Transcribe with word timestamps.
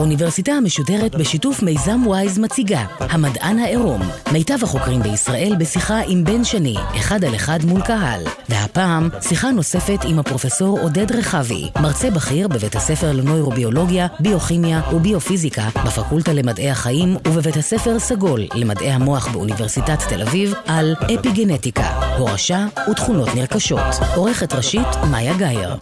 האוניברסיטה 0.00 0.52
המשודרת 0.52 1.14
בשיתוף 1.14 1.62
מיזם 1.62 2.06
וויז 2.06 2.38
מציגה 2.38 2.84
המדען 3.00 3.58
העירום. 3.58 4.02
מיטב 4.32 4.64
החוקרים 4.64 5.02
בישראל 5.02 5.56
בשיחה 5.58 6.00
עם 6.06 6.24
בן 6.24 6.44
שני, 6.44 6.76
אחד 6.96 7.24
על 7.24 7.34
אחד 7.34 7.58
מול 7.64 7.82
קהל. 7.82 8.22
והפעם 8.48 9.08
שיחה 9.20 9.50
נוספת 9.50 9.98
עם 10.04 10.18
הפרופסור 10.18 10.80
עודד 10.80 11.12
רחבי 11.12 11.70
מרצה 11.82 12.10
בכיר 12.10 12.48
בבית 12.48 12.76
הספר 12.76 13.12
לנוירוביולוגיה, 13.12 14.06
ביוכימיה 14.20 14.80
וביופיזיקה 14.92 15.68
בפקולטה 15.86 16.32
למדעי 16.32 16.70
החיים 16.70 17.16
ובבית 17.28 17.56
הספר 17.56 17.98
סגול 17.98 18.40
למדעי 18.54 18.90
המוח 18.90 19.28
באוניברסיטת 19.28 19.98
תל 20.08 20.22
אביב 20.22 20.54
על 20.66 20.94
אפיגנטיקה, 21.14 22.09
הורשה 22.20 22.66
ותכונות 22.90 23.28
נרכשות. 23.34 23.80
עורכת 24.16 24.52
ראשית 24.52 24.86
מאיה 25.10 25.38
גאייר. 25.38 25.76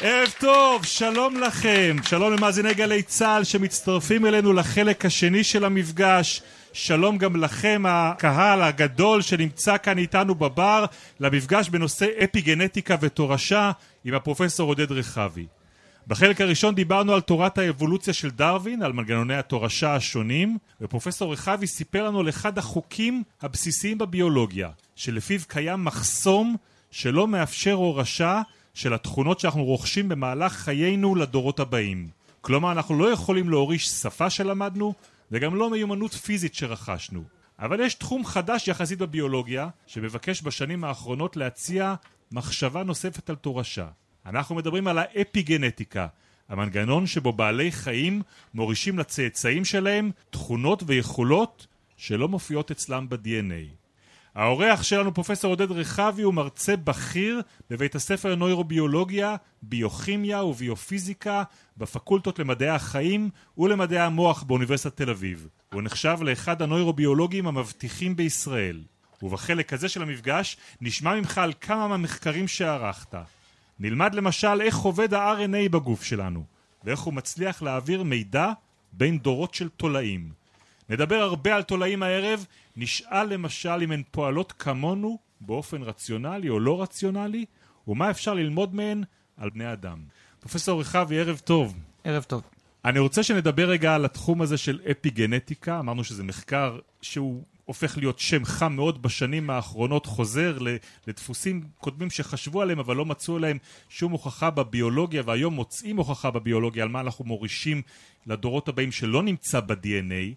ערב 0.00 0.28
טוב, 0.40 0.84
שלום 0.84 1.40
לכם, 1.40 1.96
שלום 2.02 2.32
למאזיני 2.32 2.74
גלי 2.74 3.02
צה"ל 3.02 3.44
שמצטרפים 3.44 4.26
אלינו 4.26 4.52
לחלק 4.52 5.04
השני 5.04 5.44
של 5.44 5.64
המפגש. 5.64 6.42
שלום 6.72 7.18
גם 7.18 7.36
לכם 7.36 7.82
הקהל 7.88 8.62
הגדול 8.62 9.22
שנמצא 9.22 9.76
כאן 9.82 9.98
איתנו 9.98 10.34
בבר 10.34 10.84
למפגש 11.20 11.68
בנושא 11.68 12.06
אפיגנטיקה 12.24 12.96
ותורשה 13.00 13.70
עם 14.04 14.14
הפרופסור 14.14 14.68
עודד 14.68 14.92
רחבי 14.92 15.46
בחלק 16.10 16.40
הראשון 16.40 16.74
דיברנו 16.74 17.12
על 17.12 17.20
תורת 17.20 17.58
האבולוציה 17.58 18.12
של 18.12 18.30
דרווין, 18.30 18.82
על 18.82 18.92
מנגנוני 18.92 19.36
התורשה 19.36 19.94
השונים, 19.94 20.58
ופרופסור 20.80 21.32
רחבי 21.32 21.66
סיפר 21.66 22.04
לנו 22.04 22.20
על 22.20 22.28
אחד 22.28 22.58
החוקים 22.58 23.22
הבסיסיים 23.42 23.98
בביולוגיה, 23.98 24.70
שלפיו 24.96 25.40
קיים 25.48 25.84
מחסום 25.84 26.56
שלא 26.90 27.28
מאפשר 27.28 27.72
הורשה 27.72 28.42
של 28.74 28.94
התכונות 28.94 29.40
שאנחנו 29.40 29.64
רוכשים 29.64 30.08
במהלך 30.08 30.52
חיינו 30.52 31.14
לדורות 31.14 31.60
הבאים. 31.60 32.08
כלומר, 32.40 32.72
אנחנו 32.72 32.98
לא 32.98 33.12
יכולים 33.12 33.50
להוריש 33.50 33.88
שפה 33.88 34.30
שלמדנו, 34.30 34.94
וגם 35.32 35.54
לא 35.54 35.70
מיומנות 35.70 36.12
פיזית 36.12 36.54
שרכשנו. 36.54 37.22
אבל 37.58 37.80
יש 37.80 37.94
תחום 37.94 38.24
חדש 38.24 38.68
יחסית 38.68 38.98
בביולוגיה, 38.98 39.68
שמבקש 39.86 40.42
בשנים 40.42 40.84
האחרונות 40.84 41.36
להציע 41.36 41.94
מחשבה 42.32 42.82
נוספת 42.82 43.30
על 43.30 43.36
תורשה. 43.36 43.86
אנחנו 44.30 44.54
מדברים 44.54 44.86
על 44.86 44.98
האפיגנטיקה, 44.98 46.06
המנגנון 46.48 47.06
שבו 47.06 47.32
בעלי 47.32 47.72
חיים 47.72 48.22
מורישים 48.54 48.98
לצאצאים 48.98 49.64
שלהם 49.64 50.10
תכונות 50.30 50.82
ויכולות 50.86 51.66
שלא 51.96 52.28
מופיעות 52.28 52.70
אצלם 52.70 53.08
ב-DNA. 53.08 53.74
האורח 54.34 54.82
שלנו 54.82 55.14
פרופסור 55.14 55.50
עודד 55.50 55.70
רחבי 55.70 56.22
הוא 56.22 56.34
מרצה 56.34 56.76
בכיר 56.76 57.40
בבית 57.70 57.94
הספר 57.94 58.32
לנוירוביולוגיה, 58.32 59.36
ביוכימיה 59.62 60.42
וביופיזיקה 60.42 61.42
בפקולטות 61.76 62.38
למדעי 62.38 62.68
החיים 62.68 63.30
ולמדעי 63.58 63.98
המוח 63.98 64.42
באוניברסיטת 64.42 64.96
תל 64.96 65.10
אביב. 65.10 65.48
הוא 65.72 65.82
נחשב 65.82 66.18
לאחד 66.22 66.62
הנוירוביולוגים 66.62 67.46
המבטיחים 67.46 68.16
בישראל. 68.16 68.82
ובחלק 69.22 69.72
הזה 69.72 69.88
של 69.88 70.02
המפגש 70.02 70.56
נשמע 70.80 71.14
ממך 71.14 71.38
על 71.38 71.52
כמה 71.60 71.88
מהמחקרים 71.88 72.48
שערכת. 72.48 73.14
נלמד 73.80 74.14
למשל 74.14 74.60
איך 74.60 74.76
עובד 74.76 75.14
ה-RNA 75.14 75.68
בגוף 75.70 76.04
שלנו 76.04 76.44
ואיך 76.84 77.00
הוא 77.00 77.14
מצליח 77.14 77.62
להעביר 77.62 78.02
מידע 78.02 78.52
בין 78.92 79.18
דורות 79.18 79.54
של 79.54 79.68
תולעים. 79.68 80.32
נדבר 80.88 81.14
הרבה 81.16 81.56
על 81.56 81.62
תולעים 81.62 82.02
הערב, 82.02 82.46
נשאל 82.76 83.32
למשל 83.32 83.80
אם 83.82 83.92
הן 83.92 84.02
פועלות 84.10 84.52
כמונו 84.52 85.18
באופן 85.40 85.82
רציונלי 85.82 86.48
או 86.48 86.60
לא 86.60 86.82
רציונלי, 86.82 87.44
ומה 87.88 88.10
אפשר 88.10 88.34
ללמוד 88.34 88.74
מהן 88.74 89.02
על 89.36 89.50
בני 89.50 89.72
אדם. 89.72 89.98
פרופסור 90.40 90.80
רחבי, 90.80 91.18
ערב 91.18 91.40
טוב. 91.44 91.74
ערב 92.04 92.22
טוב. 92.22 92.42
אני 92.84 92.98
רוצה 92.98 93.22
שנדבר 93.22 93.68
רגע 93.68 93.94
על 93.94 94.04
התחום 94.04 94.42
הזה 94.42 94.58
של 94.58 94.80
אפיגנטיקה, 94.90 95.78
אמרנו 95.78 96.04
שזה 96.04 96.22
מחקר 96.22 96.78
שהוא 97.02 97.42
הופך 97.70 97.98
להיות 97.98 98.18
שם 98.18 98.44
חם 98.44 98.72
מאוד 98.72 99.02
בשנים 99.02 99.50
האחרונות, 99.50 100.06
חוזר 100.06 100.58
לדפוסים 101.06 101.62
קודמים 101.78 102.10
שחשבו 102.10 102.62
עליהם 102.62 102.78
אבל 102.78 102.96
לא 102.96 103.04
מצאו 103.06 103.36
עליהם 103.36 103.58
שום 103.88 104.12
הוכחה 104.12 104.50
בביולוגיה 104.50 105.22
והיום 105.26 105.54
מוצאים 105.54 105.96
הוכחה 105.96 106.30
בביולוגיה 106.30 106.82
על 106.82 106.88
מה 106.88 107.00
אנחנו 107.00 107.24
מורישים 107.24 107.82
לדורות 108.26 108.68
הבאים 108.68 108.92
שלא 108.92 109.22
נמצא 109.22 109.60
ב-DNA 109.60 110.34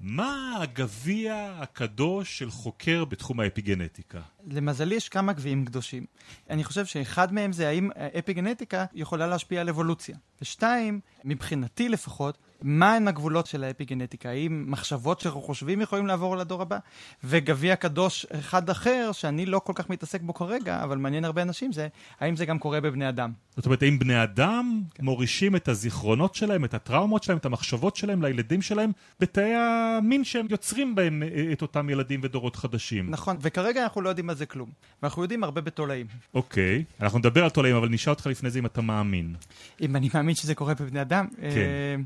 מה 0.00 0.58
הגביע 0.62 1.56
הקדוש 1.58 2.38
של 2.38 2.50
חוקר 2.50 3.04
בתחום 3.04 3.40
האפיגנטיקה? 3.40 4.20
למזלי 4.46 4.94
יש 4.94 5.08
כמה 5.08 5.32
גביעים 5.32 5.64
קדושים. 5.64 6.04
אני 6.50 6.64
חושב 6.64 6.86
שאחד 6.86 7.32
מהם 7.32 7.52
זה 7.52 7.68
האם 7.68 7.90
האפיגנטיקה 7.94 8.84
יכולה 8.94 9.26
להשפיע 9.26 9.60
על 9.60 9.68
אבולוציה. 9.68 10.16
ושתיים, 10.42 11.00
מבחינתי 11.24 11.88
לפחות, 11.88 12.38
מהם 12.62 13.08
הגבולות 13.08 13.46
של 13.46 13.64
האפיגנטיקה? 13.64 14.28
האם 14.28 14.64
מחשבות 14.68 15.20
שאנחנו 15.20 15.42
חושבים 15.42 15.80
יכולים 15.80 16.06
לעבור 16.06 16.36
לדור 16.36 16.62
הבא? 16.62 16.78
וגביע 17.24 17.76
קדוש 17.76 18.26
אחד 18.26 18.70
אחר, 18.70 19.10
שאני 19.12 19.46
לא 19.46 19.58
כל 19.58 19.72
כך 19.74 19.90
מתעסק 19.90 20.22
בו 20.22 20.34
כרגע, 20.34 20.82
אבל 20.82 20.98
מעניין 20.98 21.24
הרבה 21.24 21.42
אנשים, 21.42 21.72
זה 21.72 21.88
האם 22.20 22.36
זה 22.36 22.46
גם 22.46 22.58
קורה 22.58 22.80
בבני 22.80 23.08
אדם. 23.08 23.32
זאת 23.56 23.66
אומרת, 23.66 23.82
האם 23.82 23.98
בני 23.98 24.22
אדם 24.22 24.82
כן. 24.94 25.04
מורישים 25.04 25.56
את 25.56 25.68
הזיכרונות 25.68 26.34
שלהם, 26.34 26.64
את 26.64 26.74
הטראומות 26.74 27.22
שלהם, 27.22 27.38
את 27.38 27.46
המחשבות 27.46 27.96
שלהם 27.96 28.22
לילדים 28.22 28.62
שלהם, 28.62 28.92
בתאי 29.20 29.54
המין 29.54 30.24
שהם 30.24 30.46
יוצרים 30.50 30.94
בהם 30.94 31.22
אה, 31.22 31.52
את 31.52 31.62
אותם 31.62 31.90
ילדים 31.90 32.20
ודורות 32.22 32.56
חדשים? 32.56 33.10
נכון, 33.10 33.36
וכרגע 33.40 33.82
אנחנו 33.82 34.00
לא 34.00 34.08
יודעים 34.08 34.30
על 34.30 34.36
זה 34.36 34.46
כלום. 34.46 34.70
ואנחנו 35.02 35.22
יודעים 35.22 35.44
הרבה 35.44 35.60
בתולעים. 35.60 36.06
אוקיי, 36.34 36.84
אנחנו 37.00 37.18
נדבר 37.18 37.44
על 37.44 37.50
תולעים, 37.50 37.76
אבל 37.76 37.88
נשאל 37.88 38.12
אותך 38.12 38.26
לפני 38.26 38.50
זה 38.50 38.58
אם 38.58 38.66
אתה 38.66 38.80
מאמין. 38.80 39.34
אם 39.80 39.96
אני 39.96 40.08
מאמין 40.14 40.34
שזה 40.34 40.54
קורה 40.54 40.74
בבני 40.74 41.00
אדם? 41.00 41.26
כן. 41.40 41.46
אה, 41.46 41.96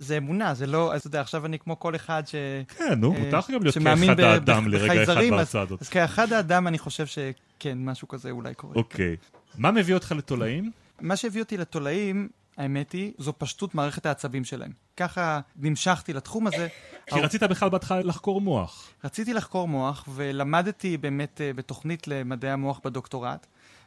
זה 0.00 0.16
אמונה, 0.16 0.54
זה 0.54 0.66
לא, 0.66 0.94
אז 0.94 1.00
אתה 1.00 1.06
יודע, 1.06 1.20
עכשיו 1.20 1.46
אני 1.46 1.58
כמו 1.58 1.78
כל 1.78 1.96
אחד 1.96 2.22
ש... 2.26 2.34
כן, 2.78 3.00
נו, 3.00 3.12
מותר 3.12 3.38
לך 3.38 3.50
גם 3.50 3.62
להיות 3.62 3.78
כאחד 3.78 4.20
האדם 4.20 4.68
לרגע 4.68 5.02
אחד 5.02 5.14
בהרצאה 5.30 5.62
הזאת. 5.62 5.82
אז 5.82 5.88
כאחד 5.88 6.32
האדם 6.32 6.66
אני 6.66 6.78
חושב 6.78 7.06
שכן, 7.06 7.78
משהו 7.78 8.08
כזה 8.08 8.30
אולי 8.30 8.54
קורה. 8.54 8.74
אוקיי. 8.76 9.16
מה 9.58 9.70
מביא 9.70 9.94
אותך 9.94 10.12
לתולעים? 10.12 10.70
מה 11.00 11.16
שהביא 11.16 11.42
אותי 11.42 11.56
לתולעים, 11.56 12.28
האמת 12.56 12.92
היא, 12.92 13.12
זו 13.18 13.32
פשטות 13.38 13.74
מערכת 13.74 14.06
העצבים 14.06 14.44
שלהם. 14.44 14.72
ככה 14.96 15.40
נמשכתי 15.56 16.12
לתחום 16.12 16.46
הזה. 16.46 16.68
כי 17.06 17.20
רצית 17.20 17.42
בכלל 17.42 17.68
בהתחלה 17.68 18.02
לחקור 18.02 18.40
מוח. 18.40 18.90
רציתי 19.04 19.34
לחקור 19.34 19.68
מוח, 19.68 20.04
ולמדתי 20.14 20.96
באמת 20.96 21.40
אה, 21.40 21.52
בתוכנית 21.52 22.08
למדעי 22.08 22.50
המוח 22.50 22.80
בדוקטורט. 22.84 23.46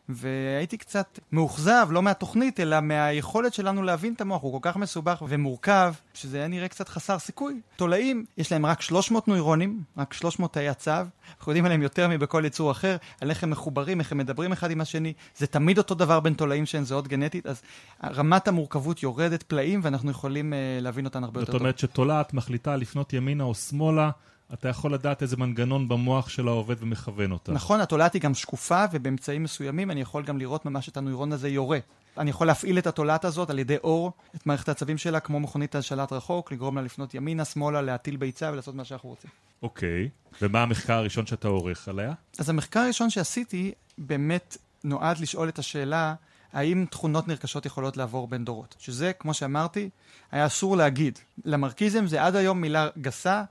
והייתי 0.10 0.78
קצת 0.78 1.20
מאוכזב, 1.32 1.88
לא 1.92 2.02
מהתוכנית, 2.02 2.60
אלא 2.60 2.80
מהיכולת 2.80 3.54
שלנו 3.54 3.84
להבין 3.84 4.14
את 4.14 4.22
המוח. 4.22 4.42
הוא 4.42 4.62
כל 4.62 4.70
כך 4.70 4.78
מסובך 4.78 5.24
ומורכב, 5.28 5.94
שזה 6.14 6.38
היה 6.38 6.48
נראה 6.48 6.68
קצת 6.68 6.90
חסר 6.90 7.20
סיכוי. 7.20 7.62
תולעים, 7.76 8.26
יש 8.38 8.52
להם 8.52 8.66
רק 8.66 8.82
300 8.82 9.28
נוירונים, 9.28 9.84
רק 9.98 10.14
300 10.14 10.54
תאי 10.54 10.70
הצו. 10.70 10.92
אנחנו 10.92 11.52
יודעים 11.52 11.66
עליהם 11.66 11.82
יותר 11.82 12.08
מבכל 12.08 12.44
יצור 12.46 12.72
אחר, 12.72 12.98
על 13.22 13.30
איך 13.30 13.44
הם 13.44 13.50
מחוברים, 13.50 14.00
איך 14.00 14.12
הם 14.12 14.18
מדברים 14.18 14.52
אחד 14.52 14.72
עם 14.72 14.82
השני. 14.82 15.14
זה 15.38 15.48
תמיד 15.48 15.78
אותו 15.78 15.96
דבר 15.96 16.20
בין 16.20 16.34
תולעים 16.34 16.66
שהן 16.66 16.84
זהות 16.84 17.08
גנטית, 17.08 17.46
אז 17.46 17.62
רמת 18.04 18.48
המורכבות 18.48 19.04
יורדת 19.04 19.44
פלאים, 19.44 19.80
ואנחנו 19.84 20.12
יכולים 20.12 20.54
uh, 20.54 20.84
להבין 20.84 21.06
אותן 21.06 21.24
הרבה 21.24 21.40
יותר 21.40 21.52
טוב. 21.52 21.56
זאת 21.56 21.62
אומרת 21.62 21.80
שתולעת 21.80 22.34
מחליטה 22.34 22.76
לפנות 22.76 23.14
ימינה 23.14 23.44
או 23.44 23.56
שמאלה. 23.56 24.10
אתה 24.54 24.70
יכול 24.70 24.94
לדעת 24.94 25.22
איזה 25.22 25.38
מנגנון 25.38 25.88
במוח 25.88 26.30
של 26.30 26.48
העובד 26.48 26.76
ומכוון 26.80 27.32
אותה. 27.32 27.52
נכון, 27.52 27.82
התולעת 27.82 28.14
היא 28.14 28.22
גם 28.22 28.34
שקופה, 28.34 28.86
ובאמצעים 28.92 29.44
מסוימים 29.44 29.92
אני 29.92 30.02
יכול 30.02 30.24
גם 30.24 30.38
לראות 30.38 30.66
ממש 30.66 30.90
את 30.90 30.98
הנוירון 30.98 31.32
הזה 31.32 31.50
יורה. 31.50 31.80
אני 32.18 32.30
יכול 32.30 32.48
להפעיל 32.48 32.78
את 32.78 32.88
התולעת 32.88 33.26
הזאת 33.26 33.50
על 33.50 33.60
ידי 33.60 33.78
אור, 33.78 34.12
את 34.36 34.46
מערכת 34.46 34.70
העצבים 34.70 34.98
שלה, 34.98 35.20
כמו 35.20 35.40
מכונית 35.40 35.76
השלט 35.76 36.14
רחוק, 36.14 36.52
לגרום 36.52 36.76
לה 36.76 36.82
לפנות 36.82 37.14
ימינה, 37.14 37.46
שמאלה, 37.46 37.82
להטיל 37.82 38.16
ביצה 38.16 38.52
ולעשות 38.54 38.76
מה 38.76 38.86
שאנחנו 38.86 39.10
רוצים. 39.10 39.30
אוקיי, 39.64 40.10
ומה 40.42 40.64
המחקר 40.64 40.94
הראשון 40.94 41.26
שאתה 41.26 41.48
עורך 41.48 41.88
עליה? 41.88 42.14
אז 42.40 42.50
המחקר 42.50 42.80
הראשון 42.80 43.10
שעשיתי 43.10 43.72
באמת 43.98 44.58
נועד 44.84 45.20
לשאול 45.20 45.50
את 45.50 45.60
השאלה 45.60 46.16
האם 46.54 46.86
תכונות 46.90 47.28
נרכשות 47.28 47.66
יכולות 47.66 47.98
לעבור 47.98 48.28
בין 48.28 48.46
דורות. 48.46 48.76
שזה, 48.80 49.12
כמו 49.20 49.34
שאמרתי, 49.34 49.90
היה 50.32 50.46
אסור 50.46 50.78
להגיד. 50.78 51.20
למרקיזם 51.46 52.08
זה 52.08 52.24
עד 52.24 52.36
היום 52.36 52.62
מילה 52.62 52.90
גסה, 53.02 53.44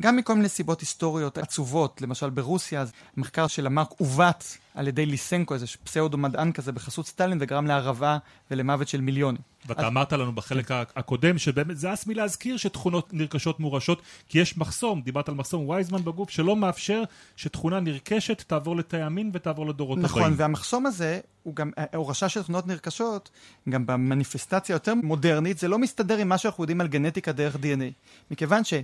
גם 0.00 0.16
מכל 0.16 0.34
מיני 0.34 0.48
סיבות 0.48 0.80
היסטוריות 0.80 1.38
עצובות, 1.38 2.02
למשל 2.02 2.30
ברוסיה, 2.30 2.84
מחקר 3.16 3.46
של 3.46 3.66
המרק 3.66 3.90
עוות 3.98 4.56
על 4.74 4.88
ידי 4.88 5.06
ליסנקו, 5.06 5.54
איזה 5.54 5.66
פסאודו 5.84 6.18
מדען 6.18 6.52
כזה 6.52 6.72
בחסות 6.72 7.06
סטלין, 7.06 7.38
וגרם 7.40 7.66
להרעבה 7.66 8.18
ולמוות 8.50 8.88
של 8.88 9.00
מיליונים. 9.00 9.40
ואתה 9.66 9.80
אז... 9.80 9.86
אמרת 9.86 10.12
לנו 10.12 10.32
בחלק 10.32 10.68
כן. 10.68 10.74
הקודם, 10.96 11.38
שבאמת 11.38 11.78
זה 11.78 11.92
אס 11.92 12.06
מלהזכיר 12.06 12.56
שתכונות 12.56 13.14
נרכשות 13.14 13.60
מורשות, 13.60 14.02
כי 14.28 14.38
יש 14.38 14.58
מחסום, 14.58 15.02
דיברת 15.02 15.28
על 15.28 15.34
מחסום 15.34 15.68
וייזמן 15.68 16.04
בגוף, 16.04 16.30
שלא 16.30 16.56
מאפשר 16.56 17.02
שתכונה 17.36 17.80
נרכשת 17.80 18.42
תעבור 18.46 18.76
לתאי 18.76 19.02
המין 19.02 19.30
ותעבור 19.34 19.66
לדורות 19.66 19.98
נכון, 19.98 20.10
הבאים. 20.10 20.32
נכון, 20.32 20.40
והמחסום 20.40 20.86
הזה, 20.86 21.20
הוא 21.42 21.56
גם, 21.56 21.70
ההורשה 21.76 22.28
של 22.28 22.42
תכונות 22.42 22.66
נרכשות, 22.66 23.30
גם 23.68 23.86
במניפסטציה 23.86 24.74
יותר 24.74 24.94
מודרנית, 24.94 25.58
זה 25.58 25.68
לא 25.68 25.78
מסתדר 25.78 26.18
עם 26.18 26.28
מה 26.28 26.38
שאנחנו 26.38 26.64
יודעים 26.64 26.80
על 26.80 26.88
גנטיקה 26.88 27.32
דרך 27.32 27.56
DNA. 27.56 27.92
מכיוון 28.30 28.64
ש... 28.64 28.74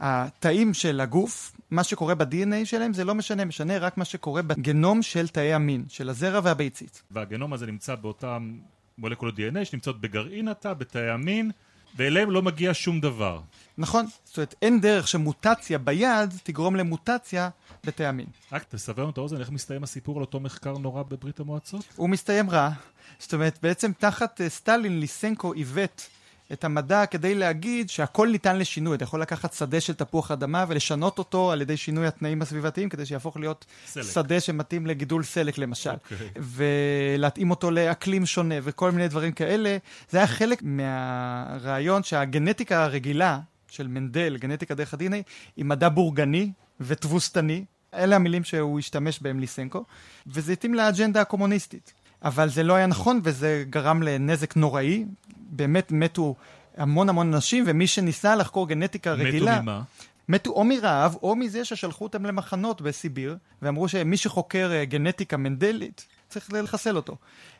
התאים 0.00 0.74
של 0.74 1.00
הגוף, 1.00 1.56
מה 1.70 1.84
שקורה 1.84 2.14
ב-DNA 2.14 2.64
שלהם 2.64 2.92
זה 2.92 3.04
לא 3.04 3.14
משנה, 3.14 3.44
משנה 3.44 3.78
רק 3.78 3.98
מה 3.98 4.04
שקורה 4.04 4.42
בגנום 4.42 5.02
של 5.02 5.28
תאי 5.28 5.52
המין, 5.52 5.84
של 5.88 6.08
הזרע 6.08 6.40
והביצית. 6.44 7.02
והגנום 7.10 7.52
הזה 7.52 7.66
נמצא 7.66 7.94
באותם 7.94 8.58
מולקולות 8.98 9.34
DNA 9.34 9.64
שנמצאות 9.64 10.00
בגרעין 10.00 10.48
התא, 10.48 10.72
בתאי 10.72 11.10
המין, 11.10 11.50
ואליהם 11.96 12.30
לא 12.30 12.42
מגיע 12.42 12.70
שום 12.74 13.00
דבר. 13.00 13.40
נכון, 13.78 14.06
זאת 14.24 14.36
אומרת 14.36 14.54
אין 14.62 14.80
דרך 14.80 15.08
שמוטציה 15.08 15.78
ביד 15.78 16.34
תגרום 16.42 16.76
למוטציה 16.76 17.48
בתאי 17.84 18.06
המין. 18.06 18.26
רק 18.52 18.64
תסבר 18.64 19.02
לנו 19.02 19.10
את 19.10 19.18
האוזן, 19.18 19.40
איך 19.40 19.50
מסתיים 19.50 19.82
הסיפור 19.82 20.16
על 20.16 20.20
אותו 20.20 20.40
מחקר 20.40 20.78
נורא 20.78 21.02
בברית 21.02 21.40
המועצות? 21.40 21.84
הוא 21.96 22.08
מסתיים 22.08 22.50
רע, 22.50 22.70
זאת 23.18 23.34
אומרת 23.34 23.58
בעצם 23.62 23.92
תחת 23.98 24.40
אה, 24.40 24.48
סטלין 24.48 25.00
ליסנקו 25.00 25.52
עיוות 25.52 26.08
את 26.52 26.64
המדע 26.64 27.06
כדי 27.06 27.34
להגיד 27.34 27.90
שהכל 27.90 28.28
ניתן 28.28 28.58
לשינוי. 28.58 28.96
אתה 28.96 29.04
יכול 29.04 29.22
לקחת 29.22 29.52
שדה 29.52 29.80
של 29.80 29.92
תפוח 29.92 30.30
אדמה 30.30 30.64
ולשנות 30.68 31.18
אותו 31.18 31.52
על 31.52 31.62
ידי 31.62 31.76
שינוי 31.76 32.06
התנאים 32.06 32.42
הסביבתיים 32.42 32.88
כדי 32.88 33.06
שיהפוך 33.06 33.36
להיות 33.36 33.64
סלק. 33.86 34.04
שדה 34.04 34.40
שמתאים 34.40 34.86
לגידול 34.86 35.22
סלק 35.22 35.58
למשל. 35.58 35.90
אוקיי. 35.90 36.30
ולהתאים 36.36 37.50
אותו 37.50 37.70
לאקלים 37.70 38.26
שונה 38.26 38.54
וכל 38.62 38.90
מיני 38.90 39.08
דברים 39.08 39.32
כאלה. 39.32 39.76
זה 40.10 40.18
היה 40.18 40.26
חלק 40.26 40.62
מהרעיון 40.62 42.02
שהגנטיקה 42.02 42.84
הרגילה 42.84 43.40
של 43.68 43.88
מנדל, 43.88 44.36
גנטיקה 44.40 44.74
דרך 44.74 44.94
ה-DNA, 44.94 45.22
היא 45.56 45.64
מדע 45.64 45.88
בורגני 45.88 46.52
ותבוסתני. 46.80 47.64
אלה 47.94 48.16
המילים 48.16 48.44
שהוא 48.44 48.78
השתמש 48.78 49.20
בהם 49.22 49.40
ליסנקו, 49.40 49.84
וזה 50.26 50.52
התאים 50.52 50.74
לאג'נדה 50.74 51.20
הקומוניסטית. 51.20 51.92
אבל 52.22 52.48
זה 52.48 52.62
לא 52.62 52.74
היה 52.74 52.86
נכון 52.86 53.20
וזה 53.24 53.64
גרם 53.70 54.02
לנזק 54.02 54.56
נוראי. 54.56 55.04
באמת 55.50 55.92
מתו 55.92 56.34
המון 56.76 57.08
המון 57.08 57.34
אנשים, 57.34 57.64
ומי 57.66 57.86
שניסה 57.86 58.36
לחקור 58.36 58.68
גנטיקה 58.68 59.12
רגילה... 59.12 59.52
מתו 59.52 59.62
ממה? 59.62 59.82
מתו 60.28 60.50
או 60.50 60.64
מרעב, 60.64 61.16
או 61.22 61.36
מזה 61.36 61.64
ששלחו 61.64 62.04
אותם 62.04 62.26
למחנות 62.26 62.80
בסיביר, 62.82 63.36
ואמרו 63.62 63.88
שמי 63.88 64.16
שחוקר 64.16 64.72
אה, 64.72 64.84
גנטיקה 64.84 65.36
מנדלית, 65.36 66.06
צריך 66.28 66.52
לחסל 66.52 66.96
אותו. 66.96 67.16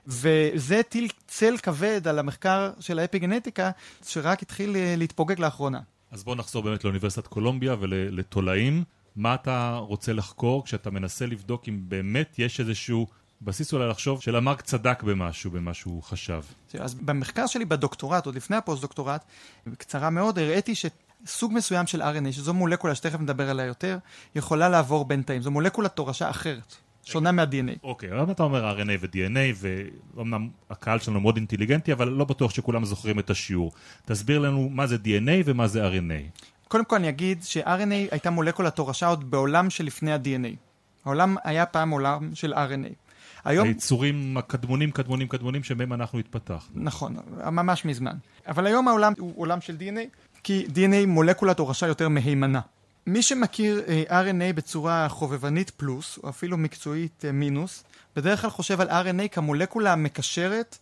וזה 0.07 0.79
הטיל 0.79 1.09
צל 1.27 1.57
כבד 1.63 2.09
על 2.09 2.19
המחקר 2.19 2.71
של 2.81 2.99
האפיגנטיקה, 2.99 3.71
שרק 4.07 4.43
התחיל 4.43 4.77
אה, 4.77 4.95
להתפוגג 4.97 5.41
לאחרונה. 5.41 5.81
אז 6.11 6.25
בואו 6.25 6.37
נחזור 6.37 6.63
באמת 6.63 6.85
לאוניברסיטת 6.85 7.27
קולומביה 7.27 7.77
ולתולעים. 7.81 8.85
מה 9.17 9.35
אתה 9.35 9.77
רוצה 9.77 10.13
לחקור 10.13 10.65
כשאתה 10.65 10.91
מנסה 10.91 11.27
לבדוק 11.27 11.69
אם 11.69 11.81
באמת 11.89 12.39
יש 12.39 12.61
איזשהו 12.61 13.07
בסיס 13.43 13.73
אולי 13.73 13.89
לחשוב 13.89 14.21
שלאמארק 14.21 14.61
צדק 14.61 15.03
במשהו, 15.03 15.51
במה 15.51 15.75
שהוא 15.75 16.03
חשב. 16.03 16.43
אז 16.79 16.95
במחקר 16.95 17.47
שלי 17.47 17.65
בדוקטורט, 17.65 18.27
עוד 18.27 18.35
לפני 18.35 18.57
הפוסט-דוקטורט, 18.57 19.25
בקצרה 19.67 20.11
מאוד, 20.11 20.39
הראיתי 20.39 20.75
שסוג 20.75 21.53
מסוים 21.53 21.87
של 21.87 22.03
RNA, 22.03 22.33
שזו 22.33 22.55
מולקולה 22.55 22.95
שתכף 22.95 23.21
נדבר 23.21 23.51
עליה 23.51 23.67
יותר, 23.67 23.99
יכולה 24.35 24.69
לעבור 24.69 25.05
בין 25.05 25.23
תאים. 25.23 25.43
זו 25.43 25.51
מולקולת 25.51 25.97
תורשה 25.97 26.31
אחרת, 26.31 26.77
שונה 27.05 27.33
מה-DNA. 27.33 27.79
אוקיי, 27.83 28.21
אבל 28.21 28.33
אתה 28.33 28.43
אומר 28.43 28.77
RNA 28.79 28.91
ו-DNA, 29.01 29.67
ואומנם 30.15 30.49
הקהל 30.71 30.99
שלנו 30.99 31.21
מאוד 31.21 31.37
אינטליגנטי, 31.37 31.93
אבל 31.93 32.09
לא 32.09 32.25
בטוח 32.25 32.51
שכולם 32.51 32.85
זוכרים 32.85 33.19
את 33.19 33.31
השיעור. 33.31 33.73
תסביר 34.05 34.39
לנו 34.39 34.69
מה 34.69 34.87
זה 34.87 34.97
DNA 34.97 35.43
ומה 35.45 35.69
זה 35.69 35.89
RNA. 35.89 36.41
קודם 36.69 36.85
כל 36.85 36.97
אני 36.97 37.09
אגיד 37.09 37.43
ש-RNA 37.43 38.11
הייתה 38.11 38.31
מולקולת 38.31 38.77
תורשה 38.77 39.07
עוד 39.07 39.31
בעולם 39.31 39.71
שלפני 39.71 40.13
ה-DNA. 40.13 40.57
העולם 41.05 41.37
היה 41.45 41.67
פעם 41.67 41.91
עולם 41.91 42.35
של 42.35 42.55
RNA. 42.55 43.10
היום... 43.45 43.67
היצורים 43.67 44.37
הקדמונים, 44.37 44.91
קדמונים, 44.91 45.29
קדמונים, 45.29 45.63
שמהם 45.63 45.93
אנחנו 45.93 46.19
התפתחנו. 46.19 46.71
נכון, 46.75 47.17
ממש 47.53 47.85
מזמן. 47.85 48.15
אבל 48.49 48.67
היום 48.67 48.89
העולם 48.89 49.13
הוא 49.19 49.33
עולם 49.37 49.61
של 49.61 49.77
DNA, 49.81 50.31
כי 50.43 50.67
DNA 50.69 51.07
מולקולת 51.07 51.59
הורשה 51.59 51.87
יותר 51.87 52.09
מהימנה. 52.09 52.61
מי 53.07 53.23
שמכיר 53.23 53.83
אה, 53.89 54.23
RNA 54.23 54.53
בצורה 54.55 55.09
חובבנית 55.09 55.71
פלוס, 55.71 56.19
או 56.25 56.29
אפילו 56.29 56.57
מקצועית 56.57 57.25
אה, 57.25 57.33
מינוס, 57.33 57.85
בדרך 58.17 58.41
כלל 58.41 58.51
חושב 58.51 58.81
על 58.81 58.89
RNA 58.91 59.29
כמולקולה 59.29 59.93
המקשרת 59.93 60.79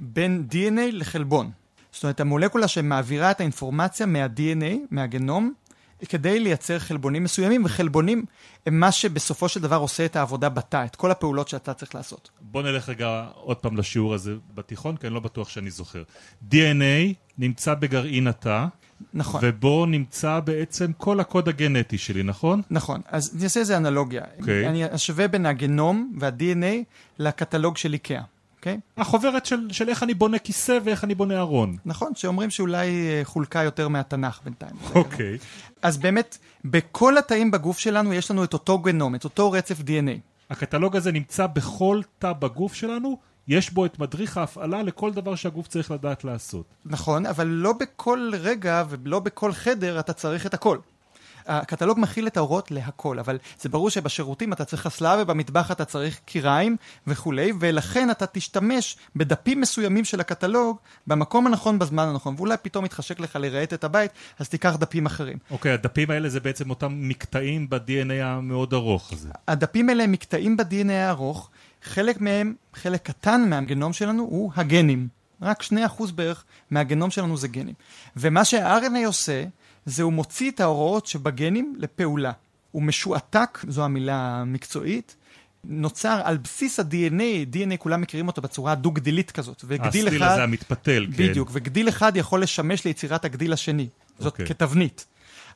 בין 0.00 0.46
DNA 0.52 0.92
לחלבון. 0.92 1.50
זאת 1.92 2.02
אומרת, 2.02 2.20
המולקולה 2.20 2.68
שמעבירה 2.68 3.30
את 3.30 3.40
האינפורמציה 3.40 4.06
מה-DNA, 4.06 4.76
מהגנום, 4.90 5.52
כדי 6.08 6.40
לייצר 6.40 6.78
חלבונים 6.78 7.24
מסוימים, 7.24 7.64
וחלבונים 7.64 8.24
הם 8.66 8.80
מה 8.80 8.92
שבסופו 8.92 9.48
של 9.48 9.60
דבר 9.60 9.76
עושה 9.76 10.04
את 10.04 10.16
העבודה 10.16 10.48
בתא, 10.48 10.84
את 10.84 10.96
כל 10.96 11.10
הפעולות 11.10 11.48
שאתה 11.48 11.74
צריך 11.74 11.94
לעשות. 11.94 12.30
בוא 12.40 12.62
נלך 12.62 12.88
רגע 12.88 13.26
עוד 13.34 13.56
פעם 13.56 13.76
לשיעור 13.76 14.14
הזה 14.14 14.34
בתיכון, 14.54 14.96
כי 14.96 15.06
אני 15.06 15.14
לא 15.14 15.20
בטוח 15.20 15.48
שאני 15.48 15.70
זוכר. 15.70 16.02
DNA 16.50 17.14
נמצא 17.38 17.74
בגרעין 17.74 18.26
התא. 18.26 18.66
נכון. 19.14 19.40
ובו 19.44 19.86
נמצא 19.86 20.40
בעצם 20.40 20.92
כל 20.96 21.20
הקוד 21.20 21.48
הגנטי 21.48 21.98
שלי, 21.98 22.22
נכון? 22.22 22.62
נכון. 22.70 23.00
אז 23.06 23.32
אני 23.34 23.44
אעשה 23.44 23.60
איזה 23.60 23.76
אנלוגיה. 23.76 24.22
Okay. 24.22 24.40
אוקיי. 24.40 24.68
אני 24.68 24.94
אשווה 24.94 25.28
בין 25.28 25.46
הגנום 25.46 26.12
וה-DNA 26.20 26.84
לקטלוג 27.18 27.76
של 27.76 27.92
איקאה. 27.92 28.22
אוקיי? 28.62 28.74
Okay? 28.74 29.00
החוברת 29.00 29.46
של, 29.46 29.68
של 29.72 29.88
איך 29.88 30.02
אני 30.02 30.14
בונה 30.14 30.38
כיסא 30.38 30.78
ואיך 30.84 31.04
אני 31.04 31.14
בונה 31.14 31.38
ארון. 31.38 31.76
נכון, 31.84 32.14
שאומרים 32.14 32.50
שאולי 32.50 32.86
אה, 32.88 33.20
חולקה 33.24 33.62
יותר 33.62 33.88
מהתנ"ך 33.88 34.40
בינתיים. 34.44 34.76
אוקיי. 34.94 35.36
Okay. 35.36 35.68
אז 35.82 35.96
באמת, 35.96 36.38
בכל 36.64 37.18
התאים 37.18 37.50
בגוף 37.50 37.78
שלנו 37.78 38.12
יש 38.12 38.30
לנו 38.30 38.44
את 38.44 38.52
אותו 38.52 38.78
גנום, 38.78 39.14
את 39.14 39.24
אותו 39.24 39.52
רצף 39.52 39.80
DNA. 39.80 40.18
הקטלוג 40.50 40.96
הזה 40.96 41.12
נמצא 41.12 41.46
בכל 41.46 42.00
תא 42.18 42.32
בגוף 42.32 42.74
שלנו, 42.74 43.18
יש 43.48 43.70
בו 43.70 43.86
את 43.86 43.98
מדריך 43.98 44.36
ההפעלה 44.36 44.82
לכל 44.82 45.12
דבר 45.12 45.34
שהגוף 45.34 45.68
צריך 45.68 45.90
לדעת 45.90 46.24
לעשות. 46.24 46.66
נכון, 46.84 47.26
אבל 47.26 47.46
לא 47.46 47.72
בכל 47.72 48.30
רגע 48.34 48.84
ולא 48.88 49.20
בכל 49.20 49.52
חדר 49.52 50.00
אתה 50.00 50.12
צריך 50.12 50.46
את 50.46 50.54
הכל. 50.54 50.78
הקטלוג 51.46 52.00
מכיל 52.00 52.26
את 52.26 52.36
ההוראות 52.36 52.70
להכל, 52.70 53.18
אבל 53.18 53.38
זה 53.60 53.68
ברור 53.68 53.90
שבשירותים 53.90 54.52
אתה 54.52 54.64
צריך 54.64 54.86
אסלה 54.86 55.16
ובמטבח 55.20 55.70
אתה 55.70 55.84
צריך 55.84 56.20
קיריים 56.24 56.76
וכולי, 57.06 57.52
ולכן 57.60 58.10
אתה 58.10 58.26
תשתמש 58.26 58.96
בדפים 59.16 59.60
מסוימים 59.60 60.04
של 60.04 60.20
הקטלוג 60.20 60.76
במקום 61.06 61.46
הנכון 61.46 61.78
בזמן 61.78 62.08
הנכון, 62.08 62.34
ואולי 62.38 62.56
פתאום 62.62 62.84
יתחשק 62.84 63.20
לך 63.20 63.36
לרהט 63.36 63.72
את 63.72 63.84
הבית, 63.84 64.10
אז 64.38 64.48
תיקח 64.48 64.76
דפים 64.76 65.06
אחרים. 65.06 65.38
אוקיי, 65.50 65.70
okay, 65.70 65.74
הדפים 65.74 66.10
האלה 66.10 66.28
זה 66.28 66.40
בעצם 66.40 66.70
אותם 66.70 66.92
מקטעים 66.94 67.70
ב-DNA 67.70 68.22
המאוד 68.22 68.74
ארוך 68.74 69.12
הזה. 69.12 69.28
הדפים 69.48 69.88
האלה 69.88 70.04
הם 70.04 70.12
מקטעים 70.12 70.56
ב-DNA 70.56 70.92
הארוך, 70.92 71.50
חלק 71.82 72.20
מהם, 72.20 72.54
חלק 72.74 73.02
קטן 73.02 73.48
מהגנום 73.48 73.92
שלנו 73.92 74.22
הוא 74.22 74.52
הגנים. 74.56 75.08
רק 75.42 75.62
2% 75.62 76.12
בערך 76.14 76.44
מהגנום 76.70 77.10
שלנו 77.10 77.36
זה 77.36 77.48
גנים. 77.48 77.74
ומה 78.16 78.44
שה-RNA 78.44 79.06
עושה, 79.06 79.44
זה 79.86 80.02
הוא 80.02 80.12
מוציא 80.12 80.50
את 80.50 80.60
ההוראות 80.60 81.06
שבגנים 81.06 81.74
לפעולה. 81.78 82.32
הוא 82.70 82.82
משועתק, 82.82 83.58
זו 83.68 83.84
המילה 83.84 84.40
המקצועית, 84.40 85.16
נוצר 85.64 86.20
על 86.24 86.36
בסיס 86.36 86.80
ה-DNA, 86.80 87.54
DNA 87.54 87.76
כולם 87.78 88.00
מכירים 88.00 88.26
אותו 88.26 88.42
בצורה 88.42 88.74
דו-גדילית 88.74 89.30
כזאת, 89.30 89.64
וגדיל 89.68 90.08
אחד... 90.08 90.32
הזה 90.32 90.42
המתפתל, 90.42 91.06
כן. 91.16 91.28
בדיוק, 91.28 91.50
וגדיל 91.52 91.88
אחד 91.88 92.16
יכול 92.16 92.42
לשמש 92.42 92.84
ליצירת 92.84 93.24
הגדיל 93.24 93.52
השני, 93.52 93.88
זאת 94.18 94.26
okay. 94.26 94.26
אוקיי. 94.26 94.46
כתבנית. 94.46 95.06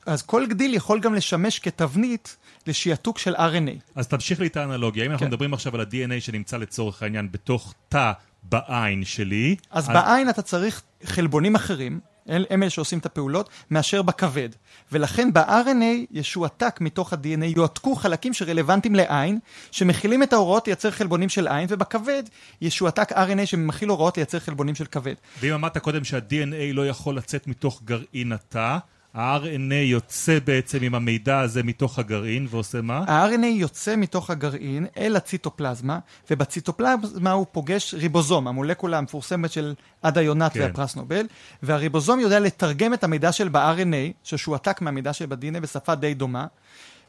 אז 0.06 0.22
כל 0.22 0.46
גדיל 0.46 0.74
יכול 0.74 1.00
גם 1.00 1.14
לשמש 1.14 1.58
כתבנית 1.58 2.36
לשעתוק 2.66 3.18
של 3.18 3.36
RNA. 3.36 3.80
אז 3.94 4.08
תמשיך 4.08 4.40
לי 4.40 4.46
את 4.46 4.56
האנלוגיה, 4.56 5.04
אם 5.04 5.08
כן. 5.08 5.12
אנחנו 5.12 5.26
מדברים 5.26 5.54
עכשיו 5.54 5.74
על 5.74 5.80
ה-DNA 5.80 6.20
שנמצא 6.20 6.56
לצורך 6.56 7.02
העניין 7.02 7.28
בתוך 7.32 7.74
תא 7.88 8.12
בעין 8.42 9.04
שלי... 9.04 9.56
אז, 9.70 9.84
אז 9.84 9.88
בעין 9.88 10.28
אתה 10.28 10.42
צריך 10.42 10.82
חלבונים 11.04 11.54
אחרים, 11.54 12.00
הם 12.28 12.62
אלה 12.62 12.70
שעושים 12.70 12.98
את 12.98 13.06
הפעולות, 13.06 13.48
מאשר 13.70 14.02
בכבד. 14.02 14.48
ולכן 14.92 15.32
ב-RNA 15.32 16.06
ישועתק 16.10 16.78
מתוך 16.80 17.12
ה-DNA, 17.12 17.44
יועתקו 17.56 17.94
חלקים 17.94 18.32
שרלוונטיים 18.32 18.94
לעין, 18.94 19.38
שמכילים 19.70 20.22
את 20.22 20.32
ההוראות 20.32 20.66
לייצר 20.66 20.90
חלבונים 20.90 21.28
של 21.28 21.48
עין, 21.48 21.66
ובכבד 21.70 22.22
ישועתק 22.60 23.12
RNA 23.12 23.46
שמכיל 23.46 23.88
הוראות 23.88 24.16
לייצר 24.16 24.40
חלבונים 24.40 24.74
של 24.74 24.84
כבד. 24.84 25.14
ואם 25.40 25.52
אמרת 25.52 25.78
קודם 25.78 26.04
שה-DNA 26.04 26.72
לא 26.72 26.88
יכול 26.88 27.16
לצאת 27.16 27.46
מתוך 27.46 27.82
גרעין 27.84 28.32
התא, 28.32 28.78
ה-RNA 29.16 29.74
יוצא 29.74 30.38
בעצם 30.44 30.78
עם 30.82 30.94
המידע 30.94 31.40
הזה 31.40 31.62
מתוך 31.62 31.98
הגרעין 31.98 32.46
ועושה 32.50 32.80
מה? 32.80 32.98
ה-RNA 32.98 33.46
יוצא 33.46 33.96
מתוך 33.96 34.30
הגרעין 34.30 34.86
אל 34.96 35.16
הציטופלזמה, 35.16 35.98
ובציטופלזמה 36.30 37.32
הוא 37.32 37.46
פוגש 37.52 37.94
ריבוזום, 37.94 38.48
המולקולה 38.48 38.98
המפורסמת 38.98 39.52
של 39.52 39.74
עדה 40.02 40.22
יונת 40.22 40.52
כן. 40.52 40.60
והפרס 40.60 40.96
נובל, 40.96 41.26
והריבוזום 41.62 42.20
יודע 42.20 42.40
לתרגם 42.40 42.94
את 42.94 43.04
המידע 43.04 43.32
של 43.32 43.48
ב-RNA, 43.48 44.12
ששועתק 44.24 44.80
מהמידע 44.80 45.12
של 45.12 45.26
ב-DNA 45.26 45.60
בשפה 45.60 45.94
די 45.94 46.14
דומה, 46.14 46.46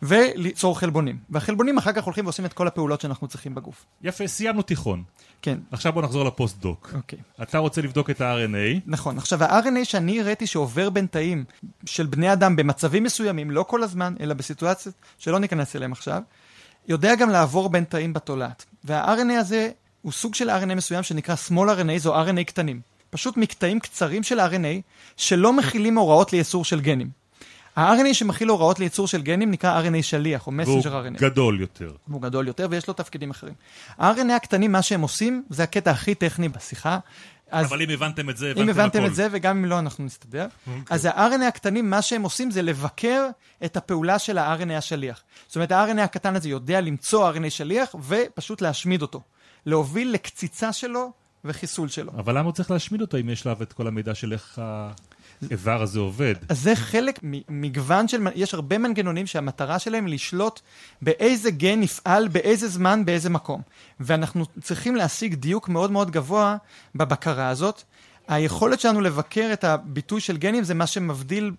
וליצור 0.02 0.80
חלבונים. 0.80 1.18
והחלבונים 1.30 1.78
אחר 1.78 1.94
כך 1.94 2.04
הולכים 2.04 2.26
ועושים 2.26 2.46
את 2.46 2.54
כל 2.54 2.68
הפעולות 2.68 3.02
שאנחנו 3.02 3.28
צריכים 3.28 3.56
בגוף. 3.56 3.86
יפה, 4.04 4.28
סיימנו 4.28 4.62
תיכון. 4.62 5.04
כן. 5.42 5.58
עכשיו 5.72 5.94
בוא 5.94 6.02
נחזור 6.02 6.24
לפוסט-דוק. 6.26 6.92
אוקיי. 6.96 7.20
אתה 7.42 7.58
רוצה 7.58 7.82
לבדוק 7.82 8.10
את 8.10 8.22
ה-RNA. 8.22 8.80
נכון. 8.86 9.18
עכשיו, 9.18 9.44
ה-RNA 9.44 9.84
שאני 9.84 10.22
הראיתי 10.22 10.48
שעובר 10.48 10.90
בין 10.90 11.06
תאים 11.06 11.44
של 11.86 12.06
בני 12.06 12.34
אדם 12.34 12.56
במצבים 12.56 13.04
מסוימים, 13.04 13.52
לא 13.52 13.64
כל 13.64 13.84
הזמן, 13.84 14.16
אלא 14.20 14.34
בסיטואציות 14.34 14.96
שלא 15.18 15.40
ניכנס 15.40 15.76
אליהם 15.76 15.92
עכשיו, 15.92 16.22
יודע 16.88 17.16
גם 17.16 17.30
לעבור 17.30 17.70
בין 17.70 17.84
תאים 17.84 18.14
בתולעת. 18.14 18.66
וה-RNA 18.84 19.34
הזה 19.40 19.70
הוא 20.02 20.12
סוג 20.12 20.36
של 20.36 20.50
RNA 20.50 20.76
מסוים 20.76 21.04
שנקרא 21.04 21.36
small 21.48 21.80
RNA, 21.80 21.98
זו 21.98 22.24
RNA 22.24 22.44
קטנים. 22.44 22.82
פשוט 23.10 23.38
מקטעים 23.38 23.80
קצרים 23.80 24.24
של 24.24 24.40
RNA 24.40 24.82
שלא 25.18 25.54
מכילים 25.54 25.98
הוראות 25.98 26.34
לייצור 26.34 26.66
של 26.66 26.82
גנים. 26.82 27.10
ה-RNA 27.78 28.14
שמכיל 28.14 28.50
הוראות 28.50 28.80
לייצור 28.80 29.08
של 29.08 29.22
גנים 29.22 29.52
נקרא 29.52 29.82
RNA 29.82 30.04
שליח, 30.04 30.48
או 30.48 30.54
והוא 30.54 30.78
מסנג'ר 30.78 31.04
RNA. 31.06 31.20
גדול 31.20 31.62
יותר. 31.62 31.92
הוא 32.10 32.22
גדול 32.22 32.48
יותר 32.48 32.68
ויש 32.70 32.88
לו 32.88 32.94
תפקידים 32.94 33.30
אחרים. 33.30 33.54
ה-RNA 33.98 34.34
הקטנים, 34.36 34.72
מה 34.72 34.82
שהם 34.82 35.02
עושים, 35.02 35.44
זה 35.50 35.64
הקטע 35.64 35.92
הכי 35.92 36.16
טכני 36.16 36.50
בשיחה. 36.50 37.00
אז 37.52 37.66
אבל 37.66 37.82
אם 37.82 37.90
הבנתם 37.90 38.30
את 38.30 38.38
זה, 38.38 38.52
הבנתם 38.52 38.62
אם 38.62 38.70
הכל. 38.70 38.80
הבנתם 38.80 39.06
את 39.06 39.16
זה, 39.16 39.28
וגם 39.32 39.58
אם 39.58 39.66
לא, 39.66 39.80
אנחנו 39.80 40.06
נסתדר. 40.06 40.48
אוקיי. 40.68 40.82
אז 40.90 41.06
ה-RNA 41.06 41.46
הקטנים, 41.48 41.90
מה 41.90 42.02
שהם 42.02 42.24
עושים 42.24 42.52
זה 42.52 42.62
לבקר 42.62 43.28
את 43.66 43.78
הפעולה 43.78 44.20
של 44.20 44.38
ה-RNA 44.38 44.74
השליח. 44.74 45.24
זאת 45.48 45.56
אומרת, 45.56 45.72
ה-RNA 45.72 46.02
הקטן 46.02 46.36
הזה 46.36 46.50
יודע 46.50 46.82
למצוא 46.82 47.32
RNA 47.32 47.50
שליח 47.50 47.96
ופשוט 48.08 48.62
להשמיד 48.62 49.02
אותו. 49.02 49.22
להוביל 49.66 50.12
לקציצה 50.12 50.74
שלו 50.74 51.12
וחיסול 51.46 51.88
שלו. 51.88 52.12
אבל 52.12 52.38
למה 52.38 52.46
הוא 52.46 52.54
צריך 52.54 52.72
להשמיד 52.72 53.02
אותו 53.02 53.18
אם 53.18 53.30
יש 53.30 53.48
עליו 53.48 53.64
את 53.64 53.74
כל 53.74 53.88
המידע 53.88 54.16
של 54.16 54.34
איך 54.34 54.60
האיבר 55.42 55.82
הזה 55.82 56.00
עובד? 56.00 56.36
אז 56.50 56.62
זה 56.62 56.76
חלק 56.76 57.20
ממגוון 57.24 58.08
של, 58.08 58.28
יש 58.36 58.54
הרבה 58.54 58.78
מנגנונים 58.78 59.28
שהמטרה 59.28 59.80
שלהם 59.80 60.08
לשלוט 60.08 60.62
באיזה 61.02 61.52
גן 61.52 61.84
יפעל, 61.84 62.28
באיזה 62.28 62.68
זמן, 62.68 63.06
באיזה 63.06 63.30
מקום. 63.30 63.62
ואנחנו 64.00 64.46
צריכים 64.62 64.96
להשיג 64.96 65.36
דיוק 65.36 65.70
מאוד 65.70 65.92
מאוד 65.92 66.12
גבוה 66.12 66.58
בבקרה 66.96 67.50
הזאת. 67.50 67.84
היכולת 68.28 68.80
שלנו 68.80 69.02
לבקר 69.02 69.50
את 69.54 69.64
הביטוי 69.64 70.22
של 70.22 70.38
גנים 70.38 70.64
זה 70.64 70.74
מה 70.74 70.88
שמבדיל 70.88 71.52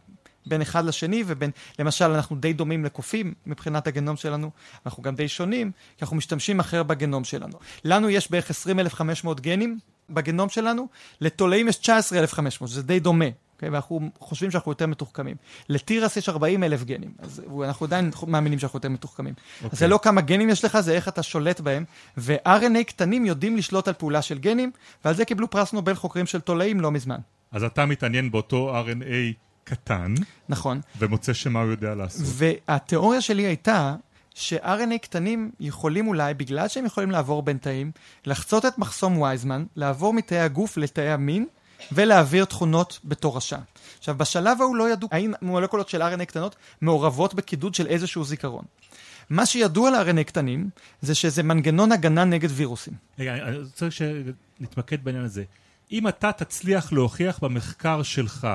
בין 0.46 0.62
אחד 0.62 0.84
לשני, 0.84 1.24
ובין, 1.26 1.50
למשל, 1.78 2.04
אנחנו 2.04 2.36
די 2.36 2.52
דומים 2.52 2.84
לקופים 2.84 3.34
מבחינת 3.46 3.86
הגנום 3.86 4.16
שלנו, 4.16 4.50
אנחנו 4.86 5.02
גם 5.02 5.14
די 5.14 5.28
שונים, 5.28 5.70
כי 5.96 6.04
אנחנו 6.04 6.16
משתמשים 6.16 6.60
אחר 6.60 6.82
בגנום 6.82 7.24
שלנו. 7.24 7.58
לנו 7.84 8.10
יש 8.10 8.30
בערך 8.30 8.50
20,500 8.50 9.40
גנים 9.40 9.78
בגנום 10.10 10.48
שלנו, 10.48 10.88
לתולעים 11.20 11.68
יש 11.68 11.76
19,500, 11.76 12.70
שזה 12.70 12.82
די 12.82 13.00
דומה. 13.00 13.24
Okay, 13.58 13.66
ואנחנו 13.72 14.00
חושבים 14.18 14.50
שאנחנו 14.50 14.72
יותר 14.72 14.86
מתוחכמים. 14.86 15.36
לתירס 15.68 16.16
יש 16.16 16.28
40 16.28 16.64
אלף 16.64 16.84
גנים, 16.84 17.10
אז 17.18 17.42
אנחנו 17.64 17.86
עדיין 17.86 18.10
מאמינים 18.26 18.58
שאנחנו 18.58 18.76
יותר 18.76 18.88
מתוחכמים. 18.88 19.34
Okay. 19.62 19.68
אז 19.72 19.78
זה 19.78 19.88
לא 19.88 20.00
כמה 20.02 20.20
גנים 20.20 20.50
יש 20.50 20.64
לך, 20.64 20.80
זה 20.80 20.92
איך 20.92 21.08
אתה 21.08 21.22
שולט 21.22 21.60
בהם. 21.60 21.84
ו-RNA 22.16 22.84
קטנים 22.86 23.26
יודעים 23.26 23.56
לשלוט 23.56 23.88
על 23.88 23.94
פעולה 23.94 24.22
של 24.22 24.38
גנים, 24.38 24.70
ועל 25.04 25.14
זה 25.14 25.24
קיבלו 25.24 25.50
פרס 25.50 25.72
נובל 25.72 25.94
חוקרים 25.94 26.26
של 26.26 26.40
תולעים 26.40 26.80
לא 26.80 26.90
מזמן. 26.90 27.18
אז 27.52 27.64
אתה 27.64 27.86
מתעניין 27.86 28.30
באותו 28.30 28.82
RNA 28.84 29.34
קטן, 29.64 30.14
נכון. 30.48 30.80
ומוצא 30.98 31.32
שמה 31.32 31.62
הוא 31.62 31.70
יודע 31.70 31.94
לעשות. 31.94 32.22
והתיאוריה 32.24 33.20
שלי 33.20 33.42
הייתה 33.42 33.94
ש-RNA 34.34 34.98
קטנים 35.02 35.50
יכולים 35.60 36.08
אולי, 36.08 36.34
בגלל 36.34 36.68
שהם 36.68 36.86
יכולים 36.86 37.10
לעבור 37.10 37.42
בין 37.42 37.56
תאים, 37.56 37.90
לחצות 38.26 38.66
את 38.66 38.78
מחסום 38.78 39.18
וייזמן, 39.20 39.64
לעבור 39.76 40.12
מתאי 40.12 40.38
הגוף 40.38 40.76
לתאי 40.76 41.10
המין, 41.10 41.46
ולהעביר 41.92 42.44
תכונות 42.44 42.98
בתור 43.04 43.36
רשע. 43.36 43.58
עכשיו, 43.98 44.18
בשלב 44.18 44.60
ההוא 44.60 44.76
לא 44.76 44.92
ידעו 44.92 45.08
האם 45.12 45.32
מולקולות 45.42 45.88
של 45.88 46.02
RNA 46.02 46.24
קטנות 46.24 46.56
מעורבות 46.80 47.34
בקידוד 47.34 47.74
של 47.74 47.86
איזשהו 47.86 48.24
זיכרון. 48.24 48.64
מה 49.30 49.46
שידוע 49.46 49.88
על 49.88 50.08
RNA 50.08 50.24
קטנים, 50.24 50.70
זה 51.00 51.14
שזה 51.14 51.42
מנגנון 51.42 51.92
הגנה 51.92 52.24
נגד 52.24 52.48
וירוסים. 52.52 52.94
רגע, 53.18 53.34
אני 53.34 53.58
רוצה 53.58 53.88
שנתמקד 53.90 55.04
בעניין 55.04 55.24
הזה. 55.24 55.44
אם 55.92 56.08
אתה 56.08 56.32
תצליח 56.32 56.92
להוכיח 56.92 57.38
במחקר 57.38 58.02
שלך 58.02 58.48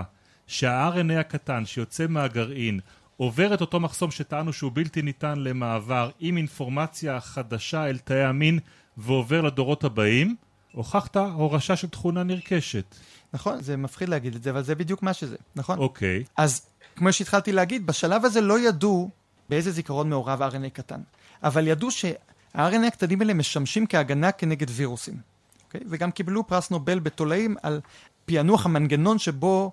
שה-RNA 0.47 1.19
הקטן 1.19 1.65
שיוצא 1.65 2.05
מהגרעין 2.09 2.79
עובר 3.17 3.53
את 3.53 3.61
אותו 3.61 3.79
מחסום 3.79 4.11
שטענו 4.11 4.53
שהוא 4.53 4.71
בלתי 4.73 5.01
ניתן 5.01 5.39
למעבר 5.39 6.09
עם 6.19 6.37
אינפורמציה 6.37 7.19
חדשה 7.19 7.89
אל 7.89 7.97
תאי 7.97 8.23
המין 8.23 8.59
ועובר 8.97 9.41
לדורות 9.41 9.83
הבאים, 9.83 10.35
הוכחת 10.71 11.17
הורשה 11.17 11.75
של 11.75 11.87
תכונה 11.87 12.23
נרכשת. 12.23 12.95
נכון, 13.33 13.61
זה 13.61 13.77
מפחיד 13.77 14.09
להגיד 14.09 14.35
את 14.35 14.43
זה, 14.43 14.49
אבל 14.49 14.63
זה 14.63 14.75
בדיוק 14.75 15.03
מה 15.03 15.13
שזה, 15.13 15.35
נכון? 15.55 15.79
אוקיי. 15.79 16.23
אז 16.37 16.61
כמו 16.95 17.13
שהתחלתי 17.13 17.51
להגיד, 17.51 17.87
בשלב 17.87 18.25
הזה 18.25 18.41
לא 18.41 18.59
ידעו 18.59 19.09
באיזה 19.49 19.71
זיכרון 19.71 20.09
מעורב 20.09 20.41
RNA 20.41 20.69
קטן, 20.73 21.01
אבל 21.43 21.67
ידעו 21.67 21.91
שה-RNA 21.91 22.87
הקטנים 22.87 23.21
האלה 23.21 23.33
משמשים 23.33 23.87
כהגנה 23.87 24.31
כנגד 24.31 24.67
וירוסים. 24.69 25.17
אוקיי? 25.65 25.81
וגם 25.89 26.11
קיבלו 26.11 26.47
פרס 26.47 26.71
נובל 26.71 26.99
בתולעים 26.99 27.55
על 27.63 27.81
פענוח 28.25 28.65
המנגנון 28.65 29.19
שבו 29.19 29.71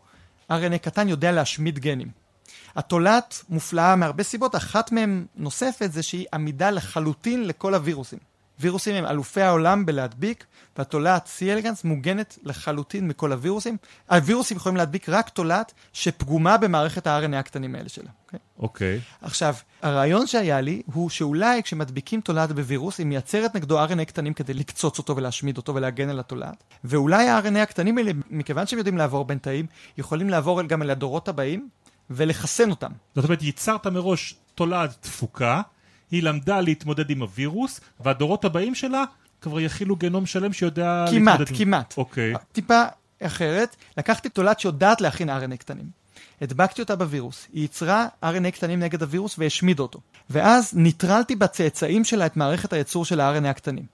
RNA 0.51 0.79
קטן 0.83 1.09
יודע 1.09 1.33
להשמיד 1.33 1.79
גנים. 1.79 2.09
התולעת 2.77 3.45
מופלאה 3.49 3.97
מהרבה 3.97 4.23
סיבות, 4.23 4.57
אחת 4.57 4.93
מהן 4.93 5.27
נוספת 5.37 5.93
זה 5.93 6.03
שהיא 6.03 6.27
עמידה 6.35 6.71
לחלוטין 6.71 7.47
לכל 7.47 7.75
הווירוסים. 7.75 8.19
וירוסים 8.61 8.95
הם 8.95 9.07
אלופי 9.07 9.43
העולם 9.43 9.87
בלהדביק, 9.87 10.45
והתולעת 10.79 11.27
C 11.39 11.43
אלגנס 11.43 11.85
מוגנת 11.85 12.39
לחלוטין 12.43 13.09
מכל 13.09 13.33
הווירוסים. 13.33 13.77
הווירוסים 14.11 14.57
יכולים 14.57 14.77
להדביק 14.77 15.09
רק 15.09 15.29
תולעת 15.29 15.73
שפגומה 15.93 16.57
במערכת 16.57 17.07
ה-RNA 17.07 17.37
הקטנים 17.37 17.75
האלה 17.75 17.89
שלה. 17.89 18.11
אוקיי? 18.25 18.39
Okay? 18.39 18.63
אוקיי. 18.63 19.01
עכשיו, 19.23 19.55
הרעיון 19.83 20.27
שהיה 20.27 20.61
לי 20.61 20.83
הוא 20.93 21.11
שאולי 21.11 21.63
כשמדביקים 21.63 22.21
תולעת 22.21 22.53
בווירוס, 22.53 22.99
היא 22.99 23.07
מייצרת 23.07 23.55
נגדו 23.55 23.85
RNA 23.85 24.05
קטנים 24.05 24.35
כדי 24.35 24.55
לקצוץ 24.55 24.99
אותו 24.99 25.17
ולהשמיד 25.17 25.57
אותו 25.57 25.75
ולהגן 25.75 26.09
על 26.09 26.21
התולעת. 26.21 26.65
ואולי 26.85 27.29
ה-RNA 27.29 27.59
הקטנים 27.59 27.99
האלה, 27.99 28.13
מכיוון 28.31 28.67
שהם 28.67 28.79
יודעים 28.79 28.99
לעבור 28.99 29.25
בין 29.25 29.39
תאים, 29.39 29.67
יכולים 29.99 30.31
לעבור 30.31 30.63
גם 30.63 30.83
אל 30.83 30.91
הדורות 30.91 31.29
הבאים 31.29 31.69
ולחסן 32.11 32.71
אותם. 32.71 32.93
זאת 33.15 33.25
אומרת, 33.25 33.43
ייצרת 33.43 33.87
מראש 33.87 34.35
תולעת 34.55 34.97
תפוקה, 35.01 35.63
היא 36.11 36.23
למדה 36.23 36.61
להתמודד 36.61 37.11
עם 37.11 37.23
הווירוס, 37.23 37.81
והדורות 38.01 38.45
הבאים 38.45 38.75
שלה 38.75 39.05
כבר 39.41 39.61
יכילו 39.61 39.97
גנום 39.97 40.27
שלם 40.27 40.53
שיודע 40.53 41.05
כמעט, 41.11 41.41
להתמודד 41.41 41.59
כמעט. 41.65 41.95
אוקיי. 41.97 42.35
טיפה 42.53 42.83
אחרת, 43.23 43.77
לקחתי 43.99 44.29
תולעת 44.29 44.61
שיודעת 44.61 45.01
להכין 45.01 45.31
RNA 45.31 45.57
קטנים. 45.57 46.01
הדבקתי 46.41 46.83
אותה 46.83 46.97
בווירוס, 46.97 47.47
היא 47.53 47.63
ייצרה 47.63 48.07
RNA 48.25 48.51
קטנים 48.51 48.81
נגד 48.81 49.03
הווירוס 49.03 49.39
והשמידה 49.39 49.83
אותו. 49.83 50.01
ואז 50.31 50.75
ניטרלתי 50.75 51.37
בצאצאים 51.37 52.05
שלה 52.05 52.27
את 52.27 52.37
מערכת 52.37 52.73
הייצור 52.73 53.05
של 53.05 53.21
ה-RNA 53.21 53.49
הקטנים. 53.49 53.85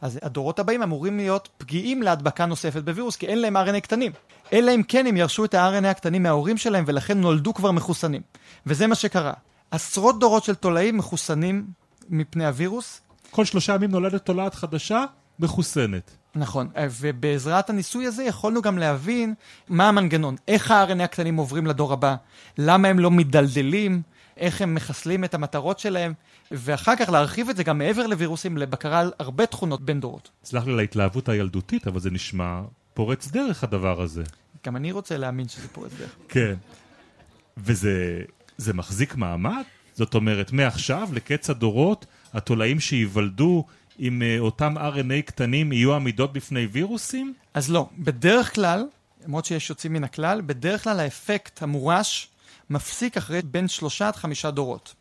אז 0.00 0.18
הדורות 0.22 0.58
הבאים 0.58 0.82
אמורים 0.82 1.16
להיות 1.16 1.48
פגיעים 1.58 2.02
להדבקה 2.02 2.46
נוספת 2.46 2.82
בווירוס, 2.82 3.16
כי 3.16 3.26
אין 3.26 3.40
להם 3.40 3.56
RNA 3.56 3.80
קטנים. 3.80 4.12
אלא 4.52 4.74
אם 4.74 4.82
כן 4.82 5.06
הם 5.06 5.16
ירשו 5.16 5.44
את 5.44 5.54
ה-RNA 5.54 5.86
הקטנים 5.86 6.22
מההורים 6.22 6.56
שלהם, 6.56 6.84
ולכן 6.86 7.20
נולדו 7.20 7.54
כבר 7.54 7.70
מחוסנים. 7.70 8.22
וזה 8.66 8.86
מה 8.86 8.94
שקרה. 8.94 9.32
עשרות 9.70 10.18
דורות 10.18 10.44
של 10.44 10.54
תולעים 10.54 10.96
מחוסנים 10.96 11.66
מפני 12.08 12.46
הווירוס. 12.46 13.00
כל 13.30 13.44
שלושה 13.44 13.74
ימים 13.74 13.90
נולדת 13.90 14.26
תולעת 14.26 14.54
חדשה, 14.54 15.04
מחוסנת. 15.38 16.10
נכון, 16.34 16.68
ובעזרת 17.00 17.70
הניסוי 17.70 18.06
הזה 18.06 18.24
יכולנו 18.24 18.62
גם 18.62 18.78
להבין 18.78 19.34
מה 19.68 19.88
המנגנון, 19.88 20.36
איך 20.48 20.70
ה-RNA 20.70 21.02
הקטנים 21.02 21.36
עוברים 21.36 21.66
לדור 21.66 21.92
הבא, 21.92 22.16
למה 22.58 22.88
הם 22.88 22.98
לא 22.98 23.10
מדלדלים, 23.10 24.02
איך 24.36 24.62
הם 24.62 24.74
מחסלים 24.74 25.24
את 25.24 25.34
המטרות 25.34 25.78
שלהם, 25.78 26.12
ואחר 26.50 26.96
כך 26.96 27.08
להרחיב 27.08 27.48
את 27.48 27.56
זה 27.56 27.64
גם 27.64 27.78
מעבר 27.78 28.06
לווירוסים, 28.06 28.58
לבקרה 28.58 29.00
על 29.00 29.12
הרבה 29.18 29.46
תכונות 29.46 29.80
בין 29.80 30.00
דורות. 30.00 30.30
סלח 30.44 30.66
לי 30.66 30.72
על 30.72 30.78
ההתלהבות 30.78 31.28
הילדותית, 31.28 31.86
אבל 31.86 32.00
זה 32.00 32.10
נשמע 32.10 32.60
פורץ 32.94 33.28
דרך 33.28 33.64
הדבר 33.64 34.02
הזה. 34.02 34.22
גם 34.66 34.76
אני 34.76 34.92
רוצה 34.92 35.16
להאמין 35.16 35.48
שזה 35.48 35.68
פורץ 35.68 35.92
דרך. 35.98 36.16
כן. 36.28 36.54
וזה 37.56 38.22
זה 38.58 38.74
מחזיק 38.74 39.14
מעמד? 39.14 39.62
זאת 39.94 40.14
אומרת, 40.14 40.52
מעכשיו, 40.52 41.08
לקץ 41.12 41.50
הדורות, 41.50 42.06
התולעים 42.32 42.80
שייוולדו 42.80 43.64
עם 43.98 44.22
uh, 44.22 44.40
אותם 44.40 44.78
RNA 44.78 45.22
קטנים 45.26 45.72
יהיו 45.72 45.94
עמידות 45.94 46.32
בפני 46.32 46.66
וירוסים? 46.66 47.34
אז 47.54 47.70
לא. 47.70 47.88
בדרך 47.98 48.54
כלל, 48.54 48.84
למרות 49.24 49.44
שיש 49.44 49.70
יוצאים 49.70 49.92
מן 49.92 50.04
הכלל, 50.04 50.40
בדרך 50.40 50.84
כלל 50.84 51.00
האפקט 51.00 51.62
המורש 51.62 52.28
מפסיק 52.70 53.16
אחרי 53.16 53.42
בין 53.42 53.68
שלושה 53.68 54.08
עד 54.08 54.16
חמישה 54.16 54.50
דורות. 54.50 54.94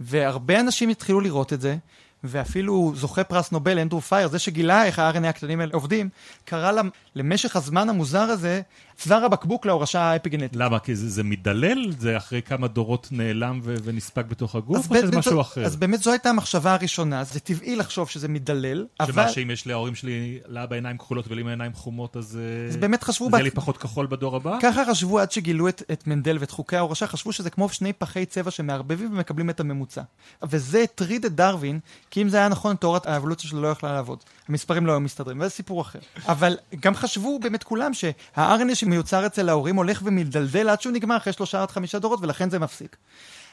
והרבה 0.00 0.60
אנשים 0.60 0.88
התחילו 0.88 1.20
לראות 1.20 1.52
את 1.52 1.60
זה, 1.60 1.76
ואפילו 2.24 2.92
זוכה 2.96 3.24
פרס 3.24 3.52
נובל, 3.52 3.78
אנדרו 3.78 4.00
פייר, 4.00 4.28
זה 4.28 4.38
שגילה 4.38 4.84
איך 4.84 4.98
ה-RNA 4.98 5.26
הקטנים 5.26 5.60
האלה 5.60 5.72
עובדים, 5.74 6.08
קרא 6.44 6.72
למשך 7.14 7.56
הזמן 7.56 7.88
המוזר 7.88 8.20
הזה, 8.20 8.60
צוואר 8.96 9.24
הבקבוק 9.24 9.66
להורשה 9.66 10.00
האפיגנטית. 10.00 10.56
למה? 10.56 10.78
כי 10.78 10.96
זה, 10.96 11.08
זה 11.08 11.22
מדלל? 11.22 11.92
זה 11.98 12.16
אחרי 12.16 12.42
כמה 12.42 12.68
דורות 12.68 13.08
נעלם 13.10 13.60
ו- 13.62 13.74
ונספג 13.84 14.22
בתוך 14.28 14.54
הגוף? 14.54 14.90
או 14.90 14.96
שזה 14.96 15.16
משהו 15.16 15.40
אחר? 15.40 15.64
אז 15.64 15.76
באמת 15.76 16.02
זו 16.02 16.10
הייתה 16.10 16.30
המחשבה 16.30 16.74
הראשונה, 16.74 17.24
זה 17.24 17.40
טבעי 17.40 17.76
לחשוב 17.76 18.08
שזה 18.08 18.28
מדלל, 18.28 18.86
שמה, 19.02 19.08
אבל... 19.08 19.28
שאם 19.28 19.50
יש 19.50 19.66
להורים 19.66 19.94
שלי 19.94 20.38
לאבא 20.48 20.74
עיניים 20.74 20.98
כחולות 20.98 21.28
ולי 21.28 21.42
עיניים 21.50 21.72
חומות, 21.72 22.16
אז... 22.16 22.38
אה, 22.42 22.68
אז 22.68 22.76
באמת 22.76 23.02
חשבו... 23.02 23.30
זה 23.30 23.36
יהיה 23.36 23.44
לי 23.44 23.50
פחות 23.50 23.76
כחול 23.76 24.06
בדור 24.06 24.36
הבא? 24.36 24.58
ככה 24.62 24.82
חשבו 24.90 25.18
עד 25.18 25.32
שגילו 25.32 25.68
את, 25.68 25.82
את 25.92 26.06
מנדל 26.06 26.36
ואת 26.40 26.50
חוקי 26.50 26.76
ההורשה, 26.76 27.06
חשבו 27.06 27.32
שזה 27.32 27.50
כמו 27.50 27.68
שני 27.68 27.92
פחי 27.92 28.26
צבע 28.26 28.50
שמערבבים 28.50 29.12
ומקבלים 29.12 29.50
את 29.50 29.60
הממוצע. 29.60 30.02
וזה 30.42 30.82
הטריד 30.82 31.24
את 31.24 31.34
דרווין, 31.34 31.78
כי 32.12 32.22
אם 32.22 32.28
זה 32.28 32.36
היה 32.36 32.48
נכון, 32.48 32.76
תיאוריית 32.76 33.06
האבולוציה 33.06 33.50
שלו 33.50 33.62
לא 33.62 33.68
יכלה 33.68 33.92
לעבוד. 33.92 34.18
המספרים 34.48 34.86
לא 34.86 34.92
היו 34.92 35.00
מסתדרים, 35.00 35.40
וזה 35.40 35.50
סיפור 35.50 35.80
אחר. 35.80 35.98
אבל 36.28 36.56
גם 36.80 36.94
חשבו 36.94 37.38
באמת 37.38 37.62
כולם 37.62 37.94
שה-RNA 37.94 38.74
שמיוצר 38.74 39.26
אצל 39.26 39.48
ההורים 39.48 39.76
הולך 39.76 40.00
ומדלדל 40.04 40.68
עד 40.68 40.80
שהוא 40.80 40.92
נגמר 40.92 41.16
אחרי 41.16 41.32
שלושה 41.32 41.62
עד 41.62 41.70
חמישה 41.70 41.98
דורות, 41.98 42.18
ולכן 42.22 42.50
זה 42.50 42.58
מפסיק. 42.58 42.96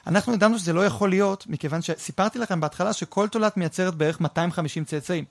אנחנו 0.08 0.34
ידענו 0.34 0.60
שזה 0.60 0.74
לא 0.74 0.86
יכול 0.86 1.10
להיות, 1.10 1.46
מכיוון 1.50 1.82
שסיפרתי 1.82 2.40
לכם 2.40 2.60
בהתחלה 2.60 2.94
שכל 2.94 3.28
תולעת 3.28 3.58
מייצרת 3.58 3.96
בערך 3.96 4.22
250 4.22 4.86
צאצאים. 4.86 5.26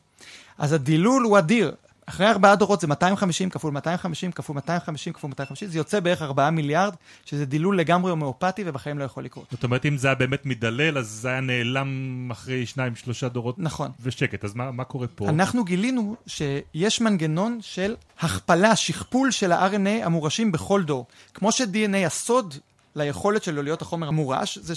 אז 0.58 0.72
הדילול 0.72 1.22
הוא 1.22 1.38
אדיר. 1.38 1.74
אחרי 2.08 2.28
ארבעה 2.28 2.56
דורות 2.56 2.80
זה 2.80 2.86
250 2.86 3.50
כפול 3.50 3.72
250 3.72 4.32
כפול 4.32 4.54
250 4.54 5.12
כפול 5.12 5.28
250, 5.28 5.68
זה 5.68 5.78
יוצא 5.78 6.00
בערך 6.00 6.22
4 6.22 6.50
מיליארד, 6.50 6.94
שזה 7.24 7.46
דילול 7.46 7.78
לגמרי 7.78 8.10
הומאופתי 8.10 8.62
ובחיים 8.66 8.98
לא 8.98 9.04
יכול 9.04 9.24
לקרות. 9.24 9.46
זאת 9.50 9.64
אומרת, 9.64 9.86
אם 9.86 9.96
זה 9.96 10.08
היה 10.08 10.14
באמת 10.14 10.46
מדלל, 10.46 10.98
אז 10.98 11.08
זה 11.08 11.28
היה 11.28 11.40
נעלם 11.40 12.28
אחרי 12.32 12.66
שניים, 12.66 12.96
שלושה 12.96 13.28
דורות. 13.28 13.58
נכון. 13.58 13.90
ושקט, 14.02 14.44
אז 14.44 14.54
מה, 14.54 14.70
מה 14.70 14.84
קורה 14.84 15.06
פה? 15.06 15.28
אנחנו 15.28 15.64
גילינו 15.64 16.16
שיש 16.26 17.00
מנגנון 17.00 17.58
של 17.60 17.96
הכפלה, 18.20 18.76
שכפול 18.76 19.30
של 19.30 19.52
ה-RNA 19.52 20.04
המורשים 20.04 20.52
בכל 20.52 20.82
דור. 20.82 21.06
כמו 21.34 21.52
ש-DNA, 21.52 22.06
הסוד 22.06 22.54
ליכולת 22.94 23.42
שלו 23.42 23.62
להיות 23.62 23.82
החומר 23.82 24.08
המורש, 24.08 24.58
זה 24.58 24.76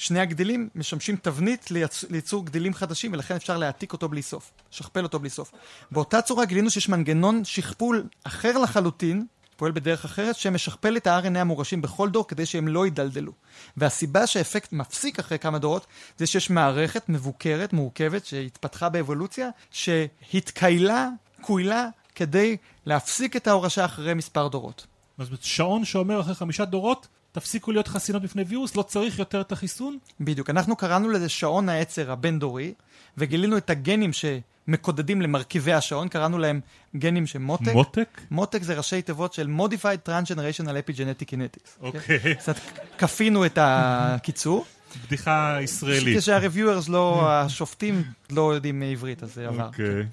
ששני 0.00 0.20
הגדילים 0.20 0.68
משמשים 0.74 1.16
תבנית 1.16 1.70
לייצ... 1.70 2.04
לייצור 2.10 2.46
גדילים 2.46 2.74
חדשים, 2.74 3.12
ולכן 3.12 3.36
אפשר 3.36 3.56
להעתיק 3.56 3.92
אותו 3.92 4.08
בלי 4.08 4.22
סוף, 4.22 4.50
לשכפל 4.72 5.02
אותו 5.02 5.18
בלי 5.18 5.30
סוף. 5.30 5.52
באותה 5.90 6.22
צורה 6.22 6.44
גילינו 6.44 6.70
שיש 6.70 6.88
מנגנון 6.88 7.44
שכפול 7.44 8.06
אחר 8.24 8.58
לחלוטין, 8.58 9.26
פועל 9.56 9.72
בדרך 9.72 10.04
אחרת, 10.04 10.36
שמשכפל 10.36 10.96
את 10.96 11.06
ה-RNA 11.06 11.38
המורשים 11.38 11.82
בכל 11.82 12.10
דור 12.10 12.28
כדי 12.28 12.46
שהם 12.46 12.68
לא 12.68 12.84
יידלדלו. 12.84 13.32
והסיבה 13.76 14.26
שהאפקט 14.26 14.72
מפסיק 14.72 15.18
אחרי 15.18 15.38
כמה 15.38 15.58
דורות, 15.58 15.86
זה 16.18 16.26
שיש 16.26 16.50
מערכת 16.50 17.08
מבוקרת, 17.08 17.72
מורכבת, 17.72 18.26
שהתפתחה 18.26 18.88
באבולוציה, 18.88 19.48
שהתקיילה, 19.70 21.08
קוילה, 21.40 21.88
כדי 22.14 22.56
להפסיק 22.86 23.36
את 23.36 23.46
ההורשה 23.46 23.84
אחרי 23.84 24.14
מספר 24.14 24.48
דורות. 24.48 24.86
אז 25.18 25.28
שעון 25.40 25.84
שאומר 25.84 26.20
אחרי 26.20 26.34
חמישה 26.34 26.64
דורות, 26.64 27.08
תפסיקו 27.32 27.72
להיות 27.72 27.88
חסינות 27.88 28.22
בפני 28.22 28.42
וירוס, 28.42 28.76
לא 28.76 28.82
צריך 28.82 29.18
יותר 29.18 29.40
את 29.40 29.52
החיסון? 29.52 29.98
בדיוק. 30.20 30.50
אנחנו 30.50 30.76
קראנו 30.76 31.10
לזה 31.10 31.28
שעון 31.28 31.68
העצר 31.68 32.10
הבין-דורי, 32.10 32.74
וגילינו 33.18 33.56
את 33.56 33.70
הגנים 33.70 34.10
שמקודדים 34.12 35.22
למרכיבי 35.22 35.72
השעון, 35.72 36.08
קראנו 36.08 36.38
להם 36.38 36.60
גנים 36.96 37.26
שמותק. 37.26 37.72
מותק? 37.72 38.20
מותק 38.30 38.62
זה 38.62 38.74
ראשי 38.74 39.02
תיבות 39.02 39.32
של 39.32 39.48
Modified 39.58 40.08
Transgenerational 40.08 40.88
Epigenetic 40.88 41.24
Kinetics. 41.24 41.70
אוקיי. 41.80 42.34
קצת 42.38 42.56
כפינו 42.98 43.46
את 43.46 43.58
הקיצור. 43.60 44.64
בדיחה 45.06 45.58
ישראלית. 45.62 46.18
כשהרוויורס 46.18 46.88
לא, 46.88 47.30
השופטים 47.30 48.02
לא 48.30 48.54
יודעים 48.54 48.82
עברית, 48.82 49.22
אז 49.22 49.34
זה 49.34 49.48
עבר. 49.48 49.66
אוקיי. 49.66 50.06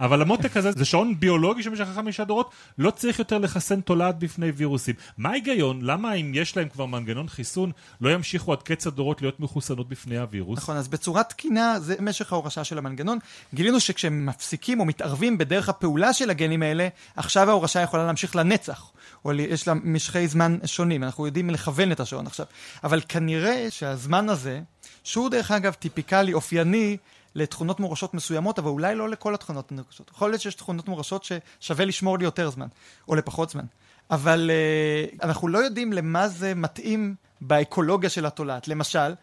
אבל 0.00 0.22
המותק 0.22 0.56
הזה 0.56 0.70
זה 0.72 0.84
שעון 0.84 1.20
ביולוגי 1.20 1.62
שבמשך 1.62 1.86
חמישה 1.94 2.24
דורות 2.24 2.50
לא 2.78 2.90
צריך 2.90 3.18
יותר 3.18 3.38
לחסן 3.38 3.80
תולעת 3.80 4.18
בפני 4.18 4.50
וירוסים. 4.50 4.94
מה 5.18 5.30
ההיגיון? 5.30 5.82
למה 5.82 6.12
אם 6.12 6.32
יש 6.34 6.56
להם 6.56 6.68
כבר 6.68 6.86
מנגנון 6.86 7.28
חיסון 7.28 7.72
לא 8.00 8.10
ימשיכו 8.10 8.52
עד 8.52 8.62
קץ 8.62 8.86
הדורות 8.86 9.22
להיות 9.22 9.40
מחוסנות 9.40 9.88
בפני 9.88 10.18
הווירוס? 10.18 10.58
נכון, 10.58 10.76
אז 10.76 10.88
בצורה 10.88 11.24
תקינה 11.24 11.80
זה 11.80 11.94
משך 12.00 12.32
ההורשה 12.32 12.64
של 12.64 12.78
המנגנון. 12.78 13.18
גילינו 13.54 13.80
שכשהם 13.80 14.26
מפסיקים 14.26 14.80
או 14.80 14.84
מתערבים 14.84 15.38
בדרך 15.38 15.68
הפעולה 15.68 16.12
של 16.12 16.30
הגנים 16.30 16.62
האלה, 16.62 16.88
עכשיו 17.16 17.50
ההורשה 17.50 17.80
יכולה 17.80 18.06
להמשיך 18.06 18.36
לנצח. 18.36 18.90
או 19.24 19.32
יש 19.32 19.68
לה 19.68 19.74
משכי 19.74 20.28
זמן 20.28 20.58
שונים, 20.66 21.04
אנחנו 21.04 21.26
יודעים 21.26 21.50
לכוון 21.50 21.92
את 21.92 22.00
השעון 22.00 22.26
עכשיו. 22.26 22.46
אבל 22.84 23.00
כנראה 23.08 23.66
שהזמן 23.70 24.28
הזה, 24.28 24.60
שהוא 25.04 25.30
דרך 25.30 25.50
אגב 25.50 25.72
טיפיקלי, 25.72 26.32
אופייני, 26.32 26.96
לתכונות 27.34 27.80
מורשות 27.80 28.14
מסוימות, 28.14 28.58
אבל 28.58 28.68
אולי 28.68 28.94
לא 28.94 29.08
לכל 29.08 29.34
התכונות 29.34 29.72
מורשות. 29.72 30.10
יכול 30.14 30.30
להיות 30.30 30.40
שיש 30.40 30.54
תכונות 30.54 30.88
מורשות 30.88 31.24
ששווה 31.24 31.84
לשמור 31.84 32.18
ליותר 32.18 32.50
זמן, 32.50 32.66
או 33.08 33.14
לפחות 33.14 33.50
זמן. 33.50 33.64
אבל 34.10 34.50
uh, 34.50 35.24
אנחנו 35.24 35.48
לא 35.48 35.58
יודעים 35.58 35.92
למה 35.92 36.28
זה 36.28 36.54
מתאים 36.54 37.14
באקולוגיה 37.40 38.10
של 38.10 38.26
התולעת. 38.26 38.68
למשל, 38.68 39.14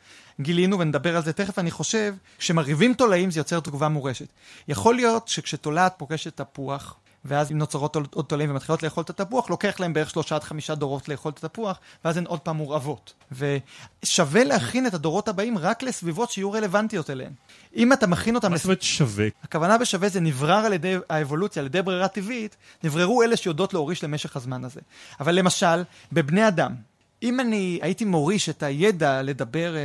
גילינו, 0.41 0.79
ונדבר 0.79 1.15
על 1.15 1.23
זה 1.23 1.33
תכף, 1.33 1.59
אני 1.59 1.71
חושב, 1.71 2.15
כשמרהיבים 2.37 2.93
תולעים 2.93 3.31
זה 3.31 3.39
יוצר 3.39 3.59
תגובה 3.59 3.89
מורשת. 3.89 4.27
יכול 4.67 4.95
להיות 4.95 5.27
שכשתולעת 5.27 5.93
פוגשת 5.97 6.41
תפוח, 6.41 6.95
ואז 7.25 7.51
אם 7.51 7.57
נוצרות 7.57 7.95
עוד 7.95 8.25
תולעים 8.25 8.51
ומתחילות 8.51 8.83
לאכול 8.83 9.03
את 9.03 9.09
התפוח, 9.09 9.49
לוקח 9.49 9.79
להם 9.79 9.93
בערך 9.93 10.09
שלושה 10.09 10.35
עד 10.35 10.43
חמישה 10.43 10.75
דורות 10.75 11.09
לאכול 11.09 11.31
את 11.31 11.43
התפוח, 11.43 11.79
ואז 12.05 12.17
הן 12.17 12.25
עוד 12.25 12.39
פעם 12.39 12.57
מורעבות. 12.57 13.13
ושווה 13.31 14.43
להכין 14.43 14.87
את 14.87 14.93
הדורות 14.93 15.27
הבאים 15.27 15.57
רק 15.57 15.83
לסביבות 15.83 16.31
שיהיו 16.31 16.51
רלוונטיות 16.51 17.09
אליהן. 17.09 17.31
אם 17.75 17.93
אתה 17.93 18.07
מכין 18.07 18.35
אותם... 18.35 18.51
מה 18.51 18.57
זאת 18.57 18.65
אומרת 18.65 18.81
שווה? 18.81 19.27
הכוונה 19.43 19.77
בשווה 19.77 20.09
זה 20.09 20.19
נברר 20.19 20.65
על 20.65 20.73
ידי 20.73 20.95
האבולוציה, 21.09 21.59
על 21.59 21.65
ידי 21.65 21.81
ברירה 21.81 22.07
טבעית, 22.07 22.55
נבררו 22.83 23.23
אלה 23.23 23.37
שיודעות 23.37 23.73
להוריש 23.73 24.03
למשך 24.03 24.35
הזמן 24.35 24.63
הזה. 24.63 24.81
אבל 25.19 25.35
למשל, 25.35 25.83
בבני 26.11 26.47
אדם, 26.47 26.75
אם 27.23 27.39
אני 27.39 27.79
הייתי 27.81 28.05
מוריש 28.05 28.49
את 28.49 28.63
הידע 28.63 29.21
לדבר 29.21 29.75
אה, 29.75 29.81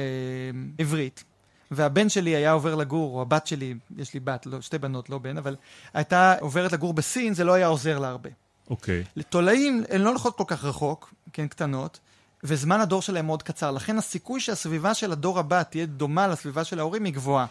עברית, 0.78 1.24
והבן 1.70 2.08
שלי 2.08 2.30
היה 2.30 2.52
עובר 2.52 2.74
לגור, 2.74 3.16
או 3.16 3.22
הבת 3.22 3.46
שלי, 3.46 3.74
יש 3.96 4.14
לי 4.14 4.20
בת, 4.20 4.46
לא, 4.46 4.60
שתי 4.60 4.78
בנות, 4.78 5.10
לא 5.10 5.18
בן, 5.18 5.36
אבל 5.36 5.56
הייתה 5.94 6.34
עוברת 6.40 6.72
לגור 6.72 6.94
בסין, 6.94 7.34
זה 7.34 7.44
לא 7.44 7.52
היה 7.52 7.66
עוזר 7.66 7.98
לה 7.98 8.08
הרבה. 8.08 8.30
אוקיי. 8.70 9.02
Okay. 9.02 9.12
לתולעים, 9.16 9.84
הן 9.90 10.00
לא 10.00 10.08
הולכות 10.08 10.36
כל 10.36 10.44
כך 10.46 10.64
רחוק, 10.64 11.14
כי 11.32 11.42
הן 11.42 11.48
קטנות, 11.48 12.00
וזמן 12.44 12.80
הדור 12.80 13.02
שלהם 13.02 13.26
מאוד 13.26 13.42
קצר. 13.42 13.70
לכן 13.70 13.98
הסיכוי 13.98 14.40
שהסביבה 14.40 14.94
של 14.94 15.12
הדור 15.12 15.38
הבא 15.38 15.62
תהיה 15.62 15.86
דומה 15.86 16.28
לסביבה 16.28 16.64
של 16.64 16.78
ההורים 16.78 17.04
היא 17.04 17.14
גבוהה. 17.14 17.46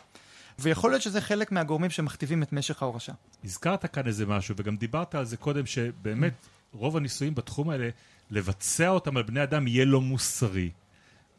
ויכול 0.60 0.92
להיות 0.92 1.02
שזה 1.02 1.22
חלק 1.22 1.52
מהגורמים 1.52 1.90
שמכתיבים 1.90 2.44
את 2.44 2.54
משך 2.54 2.82
ההורשה. 2.82 3.14
הזכרת 3.44 3.86
כאן 3.86 4.08
איזה 4.08 4.26
משהו, 4.26 4.56
וגם 4.58 4.78
דיברת 4.78 5.16
על 5.16 5.26
זה 5.26 5.38
קודם, 5.38 5.66
שבאמת 5.66 6.34
רוב 6.74 6.98
הניסויים 6.98 7.36
בתחום 7.36 7.70
האלה, 7.70 7.90
לבצע 8.32 8.90
אותם 8.90 9.18
על 9.18 9.24
בני 9.24 9.44
אדם 9.44 9.68
יהיה 9.68 9.86
לא 9.86 10.02
מוסרי. 10.02 10.70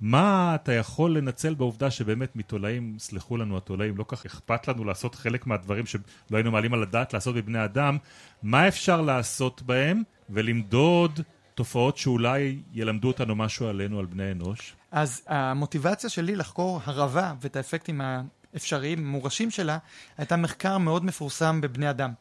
מה 0.01 0.55
אתה 0.55 0.73
יכול 0.73 1.17
לנצל 1.17 1.55
בעובדה 1.55 1.91
שבאמת 1.91 2.37
מתולעים, 2.37 2.97
סלחו 2.99 3.37
לנו 3.37 3.57
התולעים, 3.57 3.97
לא 3.97 4.05
כך 4.09 4.27
אכפת 4.27 4.69
לנו 4.69 4.85
לעשות 4.85 5.15
חלק 5.15 5.47
מהדברים 5.47 5.87
שלא 5.87 6.01
היינו 6.33 6.51
מעלים 6.51 6.75
על 6.75 6.83
הדעת 6.83 7.15
לעשות 7.15 7.35
בבני 7.35 7.65
אדם, 7.65 7.99
מה 8.43 8.69
אפשר 8.69 9.01
לעשות 9.01 9.63
בהם 9.63 10.03
ולמדוד 10.31 11.21
תופעות 11.55 11.97
שאולי 11.97 12.59
ילמדו 12.73 13.09
אותנו 13.09 13.37
משהו 13.37 13.67
עלינו, 13.69 13.99
על 13.99 14.07
בני 14.07 14.33
אנוש? 14.33 14.75
אז 14.91 15.23
המוטיבציה 15.27 16.11
שלי 16.11 16.37
לחקור 16.37 16.81
הרבה 16.85 17.35
ואת 17.41 17.57
האפקטים 17.57 18.01
האפשריים, 18.01 19.07
מורשים 19.07 19.51
שלה, 19.51 19.79
הייתה 20.19 20.37
מחקר 20.37 20.79
מאוד 20.79 21.05
מפורסם 21.05 21.61
בבני 21.61 21.91
אדם. 21.91 22.13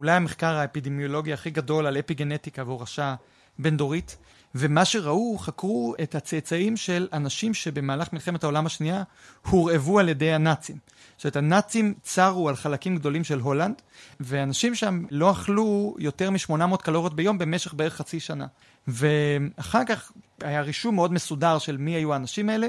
אולי 0.00 0.12
המחקר 0.12 0.54
האפידמיולוגי 0.54 1.32
הכי 1.32 1.50
גדול 1.50 1.86
על 1.86 1.98
אפי-גנטיקה 1.98 2.62
והורשה 2.64 3.14
בין-דורית. 3.58 4.16
ומה 4.54 4.84
שראו, 4.84 5.38
חקרו 5.38 5.94
את 6.02 6.14
הצאצאים 6.14 6.76
של 6.76 7.08
אנשים 7.12 7.54
שבמהלך 7.54 8.12
מלחמת 8.12 8.44
העולם 8.44 8.66
השנייה 8.66 9.02
הורעבו 9.50 9.98
על 9.98 10.08
ידי 10.08 10.32
הנאצים. 10.32 10.76
זאת 11.16 11.24
אומרת, 11.24 11.36
הנאצים 11.36 11.94
צרו 12.02 12.48
על 12.48 12.56
חלקים 12.56 12.96
גדולים 12.96 13.24
של 13.24 13.40
הולנד, 13.40 13.82
ואנשים 14.20 14.74
שם 14.74 15.04
לא 15.10 15.30
אכלו 15.30 15.96
יותר 15.98 16.30
מ-800 16.30 16.76
קלוריות 16.76 17.14
ביום 17.14 17.38
במשך 17.38 17.74
בערך 17.74 17.94
חצי 17.94 18.20
שנה. 18.20 18.46
ואחר 18.88 19.84
כך 19.84 20.12
היה 20.40 20.60
רישום 20.60 20.94
מאוד 20.94 21.12
מסודר 21.12 21.58
של 21.58 21.76
מי 21.76 21.90
היו 21.90 22.12
האנשים 22.12 22.48
האלה, 22.48 22.68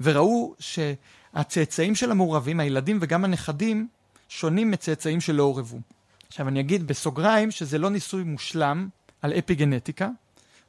וראו 0.00 0.54
שהצאצאים 0.58 1.94
של 1.94 2.10
המעורבים, 2.10 2.60
הילדים 2.60 2.98
וגם 3.00 3.24
הנכדים, 3.24 3.88
שונים 4.28 4.70
מצאצאים 4.70 5.20
שלא 5.20 5.42
עורבו. 5.42 5.80
עכשיו 6.28 6.48
אני 6.48 6.60
אגיד 6.60 6.86
בסוגריים 6.86 7.50
שזה 7.50 7.78
לא 7.78 7.90
ניסוי 7.90 8.22
מושלם 8.22 8.88
על 9.22 9.32
אפי-גנטיקה, 9.32 10.08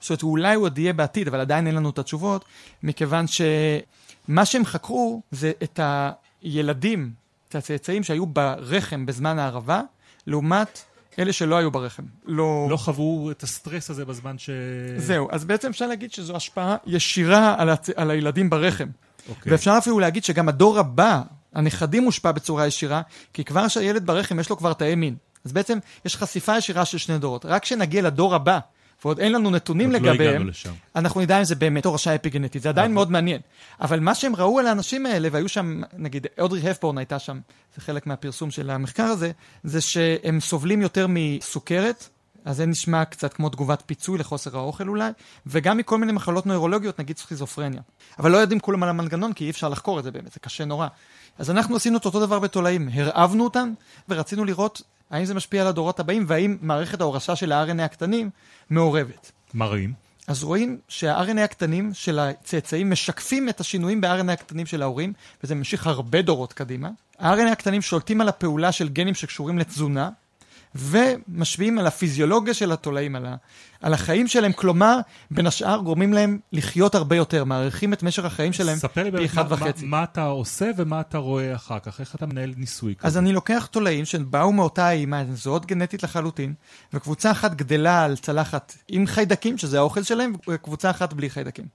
זאת 0.01 0.09
אומרת, 0.09 0.23
אולי 0.23 0.55
הוא 0.55 0.65
עוד 0.65 0.77
יהיה 0.77 0.93
בעתיד, 0.93 1.27
אבל 1.27 1.39
עדיין 1.39 1.67
אין 1.67 1.75
לנו 1.75 1.89
את 1.89 1.99
התשובות, 1.99 2.45
מכיוון 2.83 3.25
שמה 3.27 4.45
שהם 4.45 4.65
חקרו 4.65 5.21
זה 5.31 5.51
את 5.63 5.79
הילדים, 6.41 7.11
את 7.49 7.55
הצאצאים 7.55 8.03
שהיו 8.03 8.25
ברחם 8.25 9.05
בזמן 9.05 9.39
הערבה, 9.39 9.81
לעומת 10.27 10.83
אלה 11.19 11.33
שלא 11.33 11.55
היו 11.55 11.71
ברחם. 11.71 12.03
לא... 12.25 12.67
לא 12.69 12.77
חוו 12.77 13.31
את 13.31 13.43
הסטרס 13.43 13.89
הזה 13.89 14.05
בזמן 14.05 14.37
ש... 14.37 14.49
זהו, 14.97 15.27
אז 15.31 15.45
בעצם 15.45 15.69
אפשר 15.69 15.87
להגיד 15.87 16.11
שזו 16.11 16.35
השפעה 16.35 16.75
ישירה 16.85 17.55
על, 17.57 17.69
הצ... 17.69 17.89
על 17.89 18.11
הילדים 18.11 18.49
ברחם. 18.49 18.87
אוקיי. 19.29 19.51
ואפשר 19.51 19.75
אפילו 19.77 19.99
להגיד 19.99 20.23
שגם 20.23 20.49
הדור 20.49 20.79
הבא, 20.79 21.21
הנכדים 21.53 22.03
מושפע 22.03 22.31
בצורה 22.31 22.67
ישירה, 22.67 23.01
כי 23.33 23.43
כבר 23.43 23.67
שהילד 23.67 24.05
ברחם 24.05 24.39
יש 24.39 24.49
לו 24.49 24.57
כבר 24.57 24.73
תאי 24.73 24.95
מין. 24.95 25.15
אז 25.45 25.53
בעצם 25.53 25.77
יש 26.05 26.17
חשיפה 26.17 26.57
ישירה 26.57 26.85
של 26.85 26.97
שני 26.97 27.17
דורות. 27.17 27.45
רק 27.45 27.61
כשנגיע 27.61 28.01
לדור 28.01 28.35
הבא, 28.35 28.59
ועוד 29.05 29.19
אין 29.19 29.31
לנו 29.31 29.49
נתונים 29.49 29.91
לא 29.91 29.99
לגביהם, 29.99 30.47
לא 30.47 30.71
אנחנו 30.95 31.21
נדע 31.21 31.39
אם 31.39 31.43
זה 31.43 31.55
באמת 31.55 31.83
תורשה 31.83 32.15
אפיגנטית, 32.15 32.61
זה 32.61 32.69
עדיין 32.69 32.85
נכון. 32.85 32.93
מאוד 32.93 33.11
מעניין. 33.11 33.41
אבל 33.81 33.99
מה 33.99 34.15
שהם 34.15 34.35
ראו 34.35 34.59
על 34.59 34.67
האנשים 34.67 35.05
האלה, 35.05 35.27
והיו 35.31 35.49
שם, 35.49 35.81
נגיד, 35.97 36.27
אודרי 36.39 36.69
הפבורן 36.69 36.97
הייתה 36.97 37.19
שם, 37.19 37.39
זה 37.75 37.81
חלק 37.81 38.07
מהפרסום 38.07 38.51
של 38.51 38.69
המחקר 38.69 39.03
הזה, 39.03 39.31
זה 39.63 39.81
שהם 39.81 40.39
סובלים 40.39 40.81
יותר 40.81 41.05
מסוכרת, 41.09 42.09
אז 42.45 42.57
זה 42.57 42.65
נשמע 42.65 43.05
קצת 43.05 43.33
כמו 43.33 43.49
תגובת 43.49 43.83
פיצוי 43.85 44.17
לחוסר 44.17 44.57
האוכל 44.57 44.87
אולי, 44.87 45.11
וגם 45.45 45.77
מכל 45.77 45.97
מיני 45.97 46.11
מחלות 46.11 46.45
נוירולוגיות, 46.45 46.99
נגיד 46.99 47.17
סכיזופרניה. 47.17 47.81
אבל 48.19 48.31
לא 48.31 48.37
יודעים 48.37 48.59
כולם 48.59 48.83
על 48.83 48.89
המנגנון, 48.89 49.33
כי 49.33 49.45
אי 49.45 49.49
אפשר 49.49 49.69
לחקור 49.69 49.99
את 49.99 50.03
זה 50.03 50.11
באמת, 50.11 50.31
זה 50.31 50.39
קשה 50.39 50.65
נורא. 50.65 50.87
אז 51.39 51.49
אנחנו 51.49 51.75
עשינו 51.75 51.97
את 51.97 52.05
אותו 52.05 52.19
דבר 52.19 52.39
בתולעים, 52.39 52.89
הרעבנו 52.93 53.43
אותם, 53.43 53.73
ורצינו 54.09 54.45
לראות 54.45 54.81
האם 55.11 55.25
זה 55.25 55.33
משפיע 55.33 55.61
על 55.61 55.67
הדורות 55.67 55.99
הבאים, 55.99 56.25
והאם 56.27 56.57
מערכת 56.61 57.01
ההורשה 57.01 57.35
של 57.35 57.51
ה-RNA 57.51 57.81
הקטנים 57.81 58.29
מעורבת. 58.69 59.31
מה 59.53 59.65
רואים? 59.65 59.93
אז 60.27 60.43
רואים 60.43 60.79
שה-RNA 60.87 61.39
הקטנים 61.39 61.93
של 61.93 62.19
הצאצאים 62.19 62.91
משקפים 62.91 63.49
את 63.49 63.59
השינויים 63.59 64.01
ב-RNA 64.01 64.31
הקטנים 64.31 64.65
של 64.65 64.81
ההורים, 64.81 65.13
וזה 65.43 65.55
ממשיך 65.55 65.87
הרבה 65.87 66.21
דורות 66.21 66.53
קדימה. 66.53 66.89
ה-RNA 67.19 67.51
הקטנים 67.51 67.81
שולטים 67.81 68.21
על 68.21 68.29
הפעולה 68.29 68.71
של 68.71 68.89
גנים 68.89 69.13
שקשורים 69.13 69.57
לתזונה, 69.57 70.09
ומשפיעים 70.75 71.79
על 71.79 71.87
הפיזיולוגיה 71.87 72.53
של 72.53 72.71
התולעים, 72.71 73.15
על, 73.15 73.25
ה, 73.25 73.35
על 73.81 73.93
החיים 73.93 74.27
שלהם, 74.27 74.53
כלומר, 74.53 74.97
בין 75.31 75.47
השאר 75.47 75.77
גורמים 75.77 76.13
להם 76.13 76.39
לחיות 76.53 76.95
הרבה 76.95 77.15
יותר, 77.15 77.43
מאריכים 77.43 77.93
את 77.93 78.03
משך 78.03 78.25
החיים 78.25 78.53
שלהם 78.53 78.77
פי 79.17 79.25
אחד 79.25 79.49
מה, 79.49 79.55
וחצי. 79.55 79.85
מה, 79.85 79.97
מה 79.97 80.03
אתה 80.03 80.25
עושה 80.25 80.71
ומה 80.77 81.01
אתה 81.01 81.17
רואה 81.17 81.55
אחר 81.55 81.79
כך, 81.79 81.99
איך 81.99 82.15
אתה 82.15 82.25
מנהל 82.25 82.53
ניסוי 82.57 82.95
כזה? 82.95 83.07
אז 83.07 83.17
אני 83.17 83.33
לוקח 83.33 83.67
תולעים 83.71 84.05
שבאו 84.05 84.53
מאותה 84.53 84.87
האימא, 84.87 85.15
הן 85.15 85.35
זהות 85.35 85.65
גנטית 85.65 86.03
לחלוטין, 86.03 86.53
וקבוצה 86.93 87.31
אחת 87.31 87.53
גדלה 87.53 88.03
על 88.03 88.17
צלחת 88.17 88.77
עם 88.87 89.07
חיידקים, 89.07 89.57
שזה 89.57 89.77
האוכל 89.77 90.03
שלהם, 90.03 90.33
וקבוצה 90.49 90.89
אחת 90.89 91.13
בלי 91.13 91.29
חיידקים. 91.29 91.65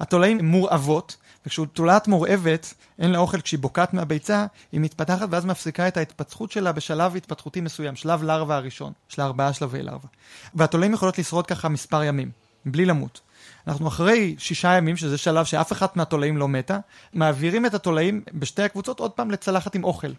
התולעים 0.00 0.44
מורעבות, 0.44 1.16
וכשתולעת 1.46 2.08
מורעבת, 2.08 2.74
אין 2.98 3.10
לה 3.10 3.18
אוכל 3.18 3.40
כשהיא 3.40 3.60
בוקעת 3.60 3.94
מהביצה, 3.94 4.46
היא 4.72 4.80
מתפתחת 4.80 5.28
ואז 5.30 5.44
מפסיקה 5.44 5.88
את 5.88 5.96
ההתפתחות 5.96 6.52
שלה 6.52 6.72
בשלב 6.72 7.16
התפתחותי 7.16 7.60
מסוים, 7.60 7.96
שלב 7.96 8.22
לרווה 8.22 8.56
הראשון, 8.56 8.92
של 9.08 9.22
ארבעה 9.22 9.52
שלבי 9.52 9.82
לרווה. 9.82 10.08
והתולעים 10.54 10.92
יכולות 10.92 11.18
לשרוד 11.18 11.46
ככה 11.46 11.68
מספר 11.68 12.04
ימים, 12.04 12.30
בלי 12.66 12.84
למות. 12.84 13.20
אנחנו 13.66 13.88
אחרי 13.88 14.34
שישה 14.38 14.68
ימים, 14.76 14.96
שזה 14.96 15.18
שלב 15.18 15.44
שאף 15.44 15.72
אחת 15.72 15.96
מהתולעים 15.96 16.36
לא 16.36 16.48
מתה, 16.48 16.78
מעבירים 17.12 17.66
את 17.66 17.74
התולעים 17.74 18.22
בשתי 18.34 18.62
הקבוצות 18.62 19.00
עוד 19.00 19.10
פעם 19.10 19.30
לצלחת 19.30 19.74
עם 19.74 19.84
אוכל. 19.84 20.12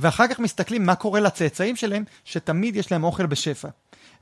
ואחר 0.00 0.28
כך 0.28 0.38
מסתכלים 0.38 0.86
מה 0.86 0.94
קורה 0.94 1.20
לצאצאים 1.20 1.76
שלהם, 1.76 2.04
שתמיד 2.24 2.76
יש 2.76 2.92
להם 2.92 3.04
אוכל 3.04 3.26
בשפע. 3.26 3.68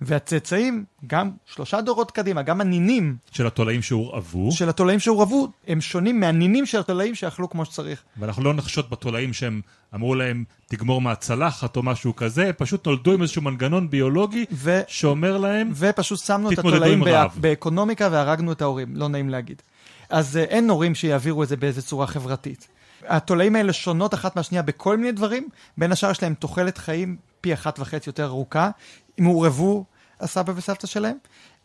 והצאצאים, 0.00 0.85
גם 1.06 1.30
שלושה 1.54 1.80
דורות 1.80 2.11
קדימה, 2.11 2.42
גם 2.42 2.61
הנינים 2.61 3.16
של 3.30 3.46
התולעים 3.46 3.82
שהורעבו, 3.82 4.52
של 4.52 4.68
התולעים 4.68 5.00
שהורעבו, 5.00 5.48
הם 5.66 5.80
שונים 5.80 6.20
מהנינים 6.20 6.66
של 6.66 6.78
התולעים 6.80 7.14
שאכלו 7.14 7.50
כמו 7.50 7.64
שצריך. 7.64 8.02
ואנחנו 8.18 8.44
לא 8.44 8.54
נחשוד 8.54 8.90
בתולעים 8.90 9.32
שהם 9.32 9.61
אמרו 9.94 10.14
להם 10.14 10.44
תגמור 10.66 11.00
מהצלחת 11.00 11.76
או 11.76 11.82
משהו 11.82 12.16
כזה, 12.16 12.50
פשוט 12.52 12.87
נולדו 12.87 13.12
עם 13.12 13.22
איזשהו 13.22 13.42
מנגנון 13.42 13.90
ביולוגי 13.90 14.44
ו- 14.52 14.80
שאומר 14.88 15.38
להם, 15.38 15.72
ופשוט 15.74 16.18
שמנו 16.18 16.52
את 16.52 16.59
התולעים. 16.59 17.00
בא- 17.00 17.26
באקונומיקה 17.37 18.09
והרגנו 18.12 18.52
את 18.52 18.62
ההורים, 18.62 18.96
לא 18.96 19.09
נעים 19.09 19.28
להגיד. 19.28 19.62
אז 20.11 20.37
אה, 20.37 20.42
אין 20.42 20.70
הורים 20.70 20.94
שיעבירו 20.94 21.42
את 21.42 21.48
זה 21.48 21.56
באיזה 21.56 21.82
צורה 21.82 22.06
חברתית. 22.06 22.68
התולעים 23.06 23.56
האלה 23.56 23.72
שונות 23.72 24.14
אחת 24.14 24.37
מהשנייה 24.37 24.62
בכל 24.62 24.96
מיני 24.96 25.12
דברים, 25.12 25.48
בין 25.78 25.92
השאר 25.92 26.11
יש 26.11 26.22
להם 26.22 26.35
תוחלת 26.35 26.78
חיים 26.78 27.16
פי 27.40 27.54
אחת 27.54 27.78
וחצי 27.78 28.11
יותר 28.11 28.24
ארוכה, 28.24 28.70
אם 29.18 29.24
הורעבו 29.24 29.85
הסבא 30.20 30.52
וסבתא 30.57 30.87
שלהם. 30.87 31.16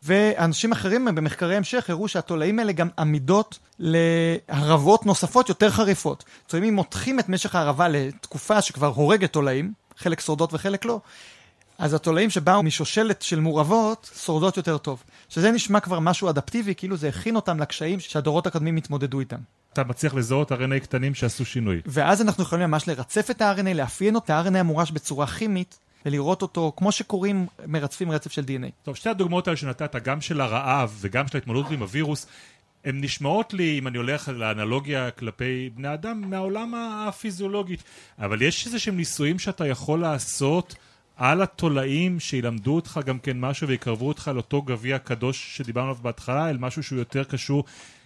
ואנשים 0.04 0.72
אחרים 0.72 1.06
במחקרי 1.06 1.56
המשך 1.56 1.90
הראו 1.90 2.08
שהתולעים 2.08 2.60
האלה 2.60 2.72
גם 2.72 2.90
עמידות 3.00 3.60
להרעבות 3.80 5.06
נוספות 5.06 5.50
יותר 5.50 5.70
חריפות. 5.70 6.24
זאת 6.46 6.54
אומרת, 6.54 6.68
אם 6.70 6.76
מותחים 6.76 7.20
את 7.20 7.30
משך 7.30 7.56
ההרעבה 7.56 7.88
לתקופה 7.88 8.62
שכבר 8.62 8.88
הורגת 8.88 9.34
תולעים, 9.34 9.74
חלק 9.98 10.20
שורדות 10.20 10.54
וחלק 10.54 10.86
לא, 10.86 11.00
אז 11.78 11.94
התולעים 11.94 12.30
שבאו 12.30 12.64
משושלת 12.64 13.22
של 13.22 13.40
מורעבות 13.40 14.10
שורדות 14.24 14.58
יותר 14.58 14.78
טוב. 14.78 15.04
שזה 15.30 15.52
נשמע 15.52 15.80
כבר 15.80 16.00
משהו 16.00 16.30
אדפטיבי, 16.30 16.76
כאילו 16.76 16.98
זה 16.98 17.10
הכין 17.10 17.36
אותם 17.36 17.60
לקשיים 17.60 18.00
שהדורות 18.00 18.48
הקודמים 18.48 18.78
התמודדו 18.78 19.20
איתם. 19.20 19.38
אתה 19.74 19.84
מצליח 19.84 20.14
לזהות 20.14 20.52
RNA 20.52 20.80
קטנים 20.84 21.16
שעשו 21.16 21.46
שינוי. 21.46 21.82
ואז 21.86 22.22
אנחנו 22.22 22.44
יכולים 22.44 22.70
ממש 22.70 22.88
לרצף 22.88 23.32
את 23.32 23.42
ה-RNA, 23.42 23.74
לאפיין 23.74 24.16
אותו, 24.16 24.34
ה-RNA 24.34 24.58
המורש 24.58 24.92
בצורה 24.92 25.28
כימית, 25.28 25.80
ולראות 26.06 26.42
אותו 26.42 26.74
כמו 26.78 26.92
שקוראים 26.92 27.48
מרצפים 27.68 28.12
רצף 28.12 28.32
של 28.32 28.42
DNA. 28.42 28.72
טוב, 28.84 28.96
שתי 28.96 29.10
הדוגמאות 29.10 29.48
האלה 29.48 29.58
שנתת, 29.58 29.96
גם 29.96 30.22
של 30.22 30.42
הרעב 30.42 30.98
וגם 31.02 31.28
של 31.28 31.38
ההתמודדות 31.38 31.72
עם 31.72 31.82
הווירוס, 31.82 32.28
הן 32.86 33.04
נשמעות 33.04 33.54
לי, 33.54 33.80
אם 33.80 33.88
אני 33.88 33.98
הולך 33.98 34.30
לאנלוגיה 34.30 35.12
כלפי 35.12 35.70
בני 35.76 35.94
אדם, 35.94 36.30
מהעולם 36.30 36.74
הפיזיולוגי. 36.76 37.76
אבל 38.20 38.42
יש 38.42 38.66
איזה 38.66 38.80
שהם 38.80 38.98
ניסויים 38.98 39.40
שאתה 39.40 39.68
יכול 39.68 40.00
לעשות 40.00 40.76
על 41.18 41.42
התולעים, 41.42 42.20
שילמדו 42.20 42.76
אותך 42.76 43.00
גם 43.06 43.20
כן 43.20 43.40
משהו 43.40 43.68
ויקרבו 43.68 44.08
אותך 44.08 44.32
לאותו 44.34 44.62
גביע 44.62 45.00
קדוש 45.00 45.58
שדיברנו 45.58 45.88
עליו 45.88 46.02
בהתחלה, 46.02 46.50
אל 46.50 46.58
משהו 46.58 46.84
שהוא 46.84 47.00
יותר 47.00 47.24
קשור 47.24 47.64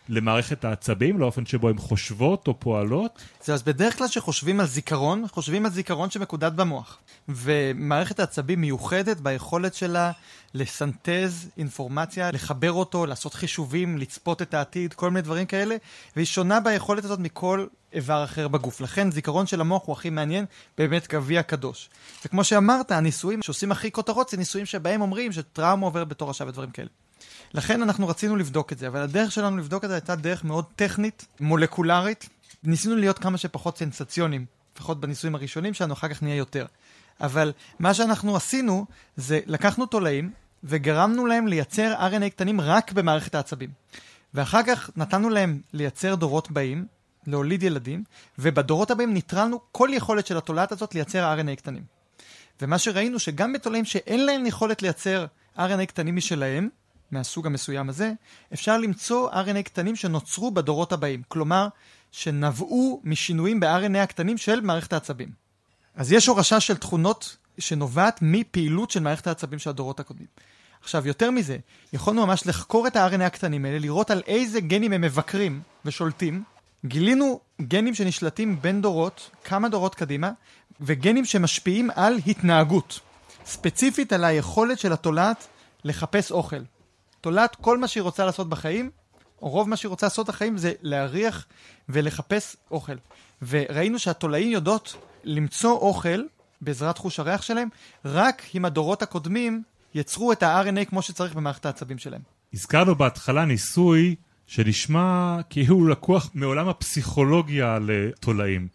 למערכת 0.10 0.66
העצבים, 0.66 1.20
לאופן 1.20 1.46
שבו 1.46 1.70
הן 1.70 1.78
חושבות 1.78 2.48
או 2.48 2.60
פועלות? 2.60 3.22
זה 3.44 3.54
אז 3.54 3.64
בדרך 3.64 3.98
כלל 3.98 4.08
כשחושבים 4.08 4.60
על 4.60 4.66
זיכרון, 4.66 5.26
חושבים 5.32 5.66
על 5.66 5.72
זיכרון 5.72 6.10
שמקודד 6.10 6.58
במוח. 6.58 6.98
ומערכת 7.30 8.20
העצבים 8.20 8.62
מיוחדת 8.62 9.18
ביכולת 9.18 9.74
שלה 9.74 10.12
לסנטז 10.54 11.50
אינפורמציה, 11.58 12.32
לחבר 12.32 12.72
אותו, 12.72 13.06
לעשות 13.06 13.34
חישובים, 13.34 13.98
לצפות 13.98 14.42
את 14.42 14.54
העתיד, 14.54 14.94
כל 14.94 15.10
מיני 15.10 15.22
דברים 15.22 15.46
כאלה, 15.46 15.76
והיא 16.16 16.26
שונה 16.26 16.60
ביכולת 16.60 17.06
הזאת 17.06 17.20
מכל 17.20 17.66
איבר 17.94 18.24
אחר 18.24 18.48
בגוף. 18.48 18.82
לכן 18.82 19.12
זיכרון 19.12 19.48
של 19.48 19.62
המוח 19.62 19.86
הוא 19.86 19.94
הכי 19.94 20.10
מעניין, 20.10 20.46
באמת 20.78 21.08
גביע 21.08 21.44
קדוש. 21.44 21.90
וכמו 22.26 22.44
שאמרת, 22.44 22.92
הניסויים 22.92 23.42
שעושים 23.42 23.72
הכי 23.72 23.92
כותרות 23.92 24.30
זה 24.30 24.38
ניסויים 24.38 24.66
שבהם 24.66 25.02
אומרים 25.02 25.32
שטראומה 25.32 25.86
עוברת 25.86 26.08
בתור 26.08 26.30
השעה 26.30 26.48
ודברים 26.48 26.72
כאלה. 26.72 26.90
לכן 27.54 27.82
אנחנו 27.82 28.08
רצינו 28.08 28.36
לבדוק 28.36 28.72
את 28.74 28.78
זה, 28.78 28.88
אבל 28.88 29.02
הדרך 29.02 29.32
שלנו 29.32 29.58
לבדוק 29.58 29.84
את 29.84 29.90
זה 29.90 29.96
הייתה 29.96 30.16
דרך 30.16 30.44
מאוד 30.44 30.66
טכנית, 30.76 31.26
מולקולרית. 31.40 32.30
ניסינו 32.64 32.96
להיות 32.96 33.20
כמה 33.20 33.38
שפחות 33.38 33.78
סנסציונים, 33.78 34.46
לפחות 34.76 35.00
בניסויים 35.00 35.36
הראשונים 35.36 35.74
שלנו, 35.74 35.94
אחר 35.94 36.08
כך 36.08 36.24
נהיה 36.24 36.36
יותר. 36.36 36.66
אבל 37.22 37.54
מה 37.80 37.94
שאנחנו 37.94 38.36
עשינו, 38.36 38.86
זה 39.16 39.40
לקחנו 39.46 39.86
תולעים 39.86 40.32
וגרמנו 40.64 41.26
להם 41.26 41.48
לייצר 41.48 41.94
RNA 42.00 42.30
קטנים 42.30 42.62
רק 42.62 42.92
במערכת 42.92 43.36
העצבים. 43.36 43.70
ואחר 44.34 44.64
כך 44.64 44.90
נתנו 44.96 45.30
להם 45.30 45.62
לייצר 45.74 46.16
דורות 46.16 46.52
באים, 46.52 46.86
להוליד 47.28 47.64
ילדים, 47.64 48.04
ובדורות 48.40 48.92
הבאים 48.92 49.14
ניטרלנו 49.14 49.60
כל 49.72 49.90
יכולת 49.94 50.28
של 50.28 50.38
התולעת 50.38 50.72
הזאת 50.72 50.96
לייצר 50.96 51.36
RNA 51.38 51.56
קטנים. 51.56 51.84
ומה 52.62 52.78
שראינו 52.78 53.20
שגם 53.20 53.54
בתולעים 53.54 53.86
שאין 53.86 54.26
להם 54.26 54.46
יכולת 54.46 54.82
לייצר 54.82 55.26
RNA 55.58 55.86
קטנים 55.88 56.16
משלהם, 56.16 56.70
מהסוג 57.12 57.46
המסוים 57.48 57.90
הזה, 57.90 58.12
אפשר 58.54 58.78
למצוא 58.78 59.32
RNA 59.32 59.62
קטנים 59.64 59.96
שנוצרו 59.96 60.52
בדורות 60.52 60.92
הבאים. 60.92 61.22
כלומר, 61.28 61.68
שנבעו 62.12 63.02
משינויים 63.04 63.60
ב-RNA 63.60 63.98
הקטנים 63.98 64.38
של 64.38 64.62
מערכת 64.62 64.94
העצבים. 64.94 65.30
אז 65.96 66.12
יש 66.12 66.28
הורשה 66.28 66.60
של 66.60 66.78
תכונות 66.78 67.38
שנובעת 67.60 68.20
מפעילות 68.22 68.92
של 68.92 69.00
מערכת 69.00 69.28
העצבים 69.28 69.60
של 69.60 69.70
הדורות 69.70 70.00
הקודמים. 70.00 70.28
עכשיו, 70.82 71.08
יותר 71.08 71.32
מזה, 71.32 71.58
יכולנו 71.94 72.26
ממש 72.26 72.48
לחקור 72.48 72.88
את 72.88 72.96
ה-RNA 72.96 73.24
הקטנים 73.24 73.66
האלה, 73.66 73.80
לראות 73.80 74.12
על 74.12 74.22
איזה 74.28 74.62
גנים 74.62 74.94
הם 74.94 75.02
מבקרים 75.02 75.62
ושולטים. 75.86 76.44
גילינו 76.86 77.40
גנים 77.62 77.96
שנשלטים 77.96 78.62
בין 78.62 78.82
דורות, 78.82 79.30
כמה 79.44 79.70
דורות 79.70 79.96
קדימה, 79.96 80.32
וגנים 80.82 81.26
שמשפיעים 81.26 81.90
על 81.96 82.20
התנהגות. 82.28 83.00
ספציפית 83.46 84.14
על 84.14 84.24
היכולת 84.24 84.80
של 84.80 84.94
התולעת 84.94 85.48
לחפש 85.84 86.32
אוכל. 86.32 86.62
תולעת, 87.26 87.56
כל 87.56 87.78
מה 87.78 87.88
שהיא 87.88 88.04
רוצה 88.04 88.26
לעשות 88.26 88.50
בחיים, 88.50 88.90
או 89.42 89.50
רוב 89.50 89.70
מה 89.70 89.76
שהיא 89.76 89.90
רוצה 89.90 90.06
לעשות 90.06 90.28
בחיים, 90.28 90.58
זה 90.58 90.74
להריח 90.82 91.46
ולחפש 91.90 92.56
אוכל. 92.72 92.94
וראינו 93.42 94.00
שהתולעים 94.00 94.52
יודעות 94.52 94.96
למצוא 95.24 95.72
אוכל 95.72 96.22
בעזרת 96.62 96.98
חוש 96.98 97.20
הריח 97.20 97.42
שלהם, 97.42 97.68
רק 98.06 98.42
אם 98.56 98.66
הדורות 98.66 99.02
הקודמים 99.02 99.64
יצרו 99.96 100.32
את 100.32 100.44
ה-RNA 100.44 100.86
כמו 100.86 101.02
שצריך 101.02 101.36
במערכת 101.36 101.66
העצבים 101.66 101.98
שלהם. 101.98 102.22
הזכרנו 102.54 102.96
בהתחלה 102.96 103.46
ניסוי 103.46 104.16
שנשמע 104.48 105.38
כאילו 105.50 105.88
לקוח 105.88 106.30
מעולם 106.34 106.70
הפסיכולוגיה 106.70 107.80
לתולעים. 107.82 108.68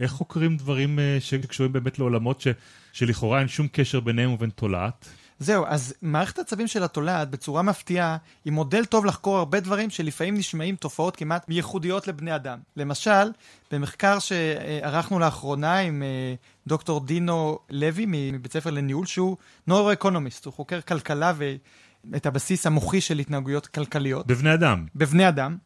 איך 0.00 0.12
חוקרים 0.12 0.56
דברים 0.56 0.98
אה, 0.98 1.16
שקשורים 1.20 1.72
באמת 1.72 1.98
לעולמות 1.98 2.40
ש, 2.40 2.48
שלכאורה 2.92 3.38
אין 3.40 3.48
שום 3.48 3.68
קשר 3.72 4.00
ביניהם 4.00 4.32
ובין 4.32 4.50
תולעת? 4.50 5.08
זהו, 5.44 5.64
אז 5.66 5.94
מערכת 6.02 6.38
העצבים 6.38 6.66
של 6.66 6.84
התולעת, 6.84 7.30
בצורה 7.30 7.62
מפתיעה, 7.62 8.16
היא 8.44 8.52
מודל 8.52 8.84
טוב 8.84 9.04
לחקור 9.04 9.38
הרבה 9.38 9.60
דברים 9.60 9.90
שלפעמים 9.90 10.34
נשמעים 10.34 10.76
תופעות 10.76 11.16
כמעט 11.16 11.46
ייחודיות 11.48 12.08
לבני 12.08 12.34
אדם. 12.34 12.58
למשל, 12.76 13.30
במחקר 13.70 14.18
שערכנו 14.18 15.18
לאחרונה 15.18 15.78
עם 15.78 16.02
אה, 16.02 16.34
דוקטור 16.66 17.00
דינו 17.06 17.58
לוי 17.70 18.06
מבית 18.08 18.52
ספר 18.52 18.70
לניהול, 18.70 19.06
שהוא 19.06 19.36
נוירו-אקונומיסט, 19.66 20.44
הוא 20.44 20.54
חוקר 20.54 20.80
כלכלה 20.80 21.32
ואת 21.36 22.26
הבסיס 22.26 22.66
המוחי 22.66 23.00
של 23.00 23.18
התנהגויות 23.18 23.66
כלכליות. 23.66 24.26
בבני 24.26 24.54
אדם. 24.54 24.86
בבני 24.94 25.28
אדם. 25.28 25.56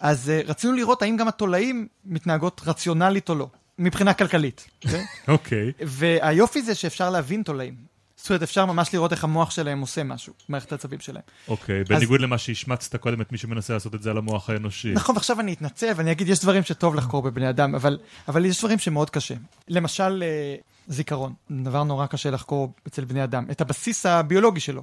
אז 0.00 0.30
uh, 0.30 0.48
רצינו 0.48 0.72
לראות 0.72 1.02
האם 1.02 1.16
גם 1.16 1.28
התולעים 1.28 1.88
מתנהגות 2.04 2.60
רציונלית 2.66 3.28
או 3.28 3.34
לא, 3.34 3.48
מבחינה 3.78 4.14
כלכלית. 4.14 4.70
אוקיי? 4.84 5.04
אוקיי. 5.28 5.72
והיופי 5.80 6.62
זה 6.62 6.74
שאפשר 6.74 7.10
להבין 7.10 7.42
תולעים. 7.42 7.93
זאת 8.16 8.30
אומרת, 8.30 8.42
אפשר 8.42 8.66
ממש 8.66 8.94
לראות 8.94 9.12
איך 9.12 9.24
המוח 9.24 9.50
שלהם 9.50 9.80
עושה 9.80 10.04
משהו, 10.04 10.32
מערכת 10.48 10.72
העצבים 10.72 11.00
שלהם. 11.00 11.22
אוקיי, 11.48 11.84
בניגוד 11.84 12.20
למה 12.20 12.38
שהשמצת 12.38 12.96
קודם 12.96 13.20
את 13.20 13.32
מי 13.32 13.38
שמנסה 13.38 13.72
לעשות 13.72 13.94
את 13.94 14.02
זה 14.02 14.10
על 14.10 14.18
המוח 14.18 14.50
האנושי. 14.50 14.92
נכון, 14.92 15.14
ועכשיו 15.14 15.40
אני 15.40 15.52
אתנצל 15.52 15.92
ואני 15.96 16.12
אגיד, 16.12 16.28
יש 16.28 16.40
דברים 16.40 16.62
שטוב 16.62 16.94
לחקור 16.94 17.22
בבני 17.22 17.50
אדם, 17.50 17.74
אבל, 17.74 17.98
אבל 18.28 18.44
יש 18.44 18.58
דברים 18.58 18.78
שמאוד 18.78 19.10
קשה. 19.10 19.34
למשל, 19.68 20.22
אה, 20.26 20.54
זיכרון, 20.88 21.32
דבר 21.50 21.84
נורא 21.84 22.06
קשה 22.06 22.30
לחקור 22.30 22.72
אצל 22.86 23.04
בני 23.04 23.24
אדם, 23.24 23.46
את 23.50 23.60
הבסיס 23.60 24.06
הביולוגי 24.06 24.60
שלו. 24.60 24.82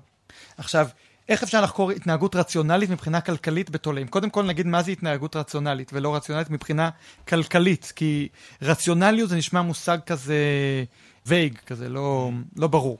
עכשיו, 0.57 0.87
איך 1.29 1.43
אפשר 1.43 1.61
לחקור 1.61 1.91
התנהגות 1.91 2.35
רציונלית 2.35 2.89
מבחינה 2.89 3.21
כלכלית 3.21 3.69
בתולעים? 3.69 4.07
קודם 4.07 4.29
כל 4.29 4.43
נגיד 4.43 4.67
מה 4.67 4.83
זה 4.83 4.91
התנהגות 4.91 5.35
רציונלית 5.35 5.91
ולא 5.93 6.15
רציונלית 6.15 6.49
מבחינה 6.49 6.89
כלכלית, 7.27 7.93
כי 7.95 8.27
רציונליות 8.61 9.29
זה 9.29 9.35
נשמע 9.35 9.61
מושג 9.61 9.97
כזה 10.05 10.35
וייג, 11.25 11.57
כזה 11.65 11.89
לא, 11.89 12.31
לא 12.57 12.67
ברור. 12.67 12.97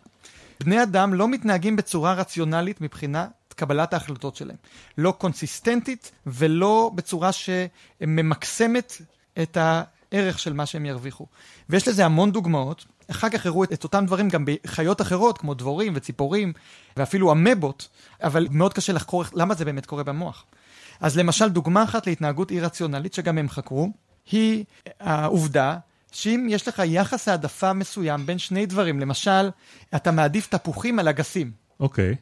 בני 0.60 0.84
אדם 0.84 1.14
לא 1.14 1.28
מתנהגים 1.28 1.76
בצורה 1.76 2.14
רציונלית 2.14 2.82
מבחינת 2.82 3.54
קבלת 3.56 3.94
ההחלטות 3.94 4.36
שלהם. 4.36 4.58
לא 4.98 5.12
קונסיסטנטית 5.18 6.12
ולא 6.26 6.92
בצורה 6.96 7.30
שממקסמת 7.32 9.02
את 9.42 9.58
הערך 9.58 10.40
של 10.40 10.54
מה 10.54 10.66
שהם 10.66 10.86
ירוויחו. 10.86 11.26
ויש 11.70 11.88
לזה 11.88 12.06
המון 12.06 12.32
דוגמאות. 12.32 12.86
אחר 13.12 13.30
כך 13.30 13.46
הראו 13.46 13.64
את, 13.64 13.74
את 13.74 13.84
אותם 13.84 14.06
דברים 14.06 14.30
גם 14.30 14.46
בחיות 14.46 15.02
אחרות, 15.02 15.38
כמו 15.38 15.54
דבורים 15.54 15.94
וציפורים, 15.96 16.54
ואפילו 16.98 17.32
אמבות, 17.32 17.88
אבל 18.24 18.48
מאוד 18.52 18.74
קשה 18.74 18.94
לחקור 18.94 19.24
למה 19.34 19.54
זה 19.54 19.66
באמת 19.66 19.86
קורה 19.86 20.04
במוח. 20.04 20.46
אז 21.02 21.18
למשל, 21.18 21.50
דוגמה 21.50 21.84
אחת 21.84 22.08
להתנהגות 22.08 22.52
אי-רציונלית, 22.52 23.14
שגם 23.14 23.38
הם 23.38 23.50
חקרו, 23.50 23.90
היא 24.32 24.66
העובדה 25.00 25.78
שאם 26.12 26.48
יש 26.50 26.68
לך 26.68 26.82
יחס 26.86 27.28
העדפה 27.28 27.74
מסוים 27.74 28.26
בין 28.26 28.38
שני 28.38 28.66
דברים, 28.66 29.00
למשל, 29.00 29.50
אתה 29.96 30.12
מעדיף 30.12 30.48
תפוחים 30.48 31.00
על 31.00 31.08
אגסים. 31.08 31.52
אוקיי. 31.80 32.16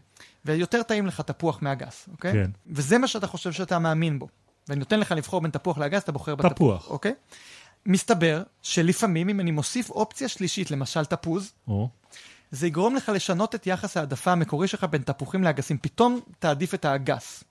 ויותר 0.46 0.84
טעים 0.84 1.08
לך 1.08 1.22
תפוח 1.22 1.62
מאגס, 1.62 2.10
אוקיי? 2.12 2.34
כן. 2.34 2.52
וזה 2.68 2.98
מה 2.98 3.08
שאתה 3.08 3.28
חושב 3.28 3.52
שאתה 3.52 3.80
מאמין 3.80 4.20
בו. 4.20 4.28
ואני 4.68 4.80
נותן 4.80 5.00
לך 5.00 5.12
לבחור 5.12 5.42
בין 5.42 5.52
תפוח 5.52 5.78
לאגס, 5.78 6.04
אתה 6.04 6.12
בוחר 6.12 6.36
בתפוח. 6.36 6.54
תפוח. 6.54 6.90
אוקיי? 6.90 7.14
מסתבר 7.86 8.44
שלפעמים 8.62 9.30
אם 9.30 9.40
אני 9.40 9.52
מוסיף 9.52 9.90
אופציה 9.90 10.28
שלישית, 10.28 10.72
למשל 10.72 11.06
תפוז, 11.06 11.52
או, 11.68 11.90
זה 12.52 12.68
יגרום 12.68 12.96
לך 12.96 13.12
לשנות 13.16 13.56
את 13.56 13.68
יחס 13.68 13.98
העדפה 13.98 14.32
המקורי 14.32 14.68
שלך 14.68 14.84
בין 14.84 15.02
תפוחים 15.02 15.44
לאגסים. 15.44 15.78
פתאום 15.78 16.20
תעדיף 16.40 16.74
את 16.74 16.86
האגס. 16.86 17.44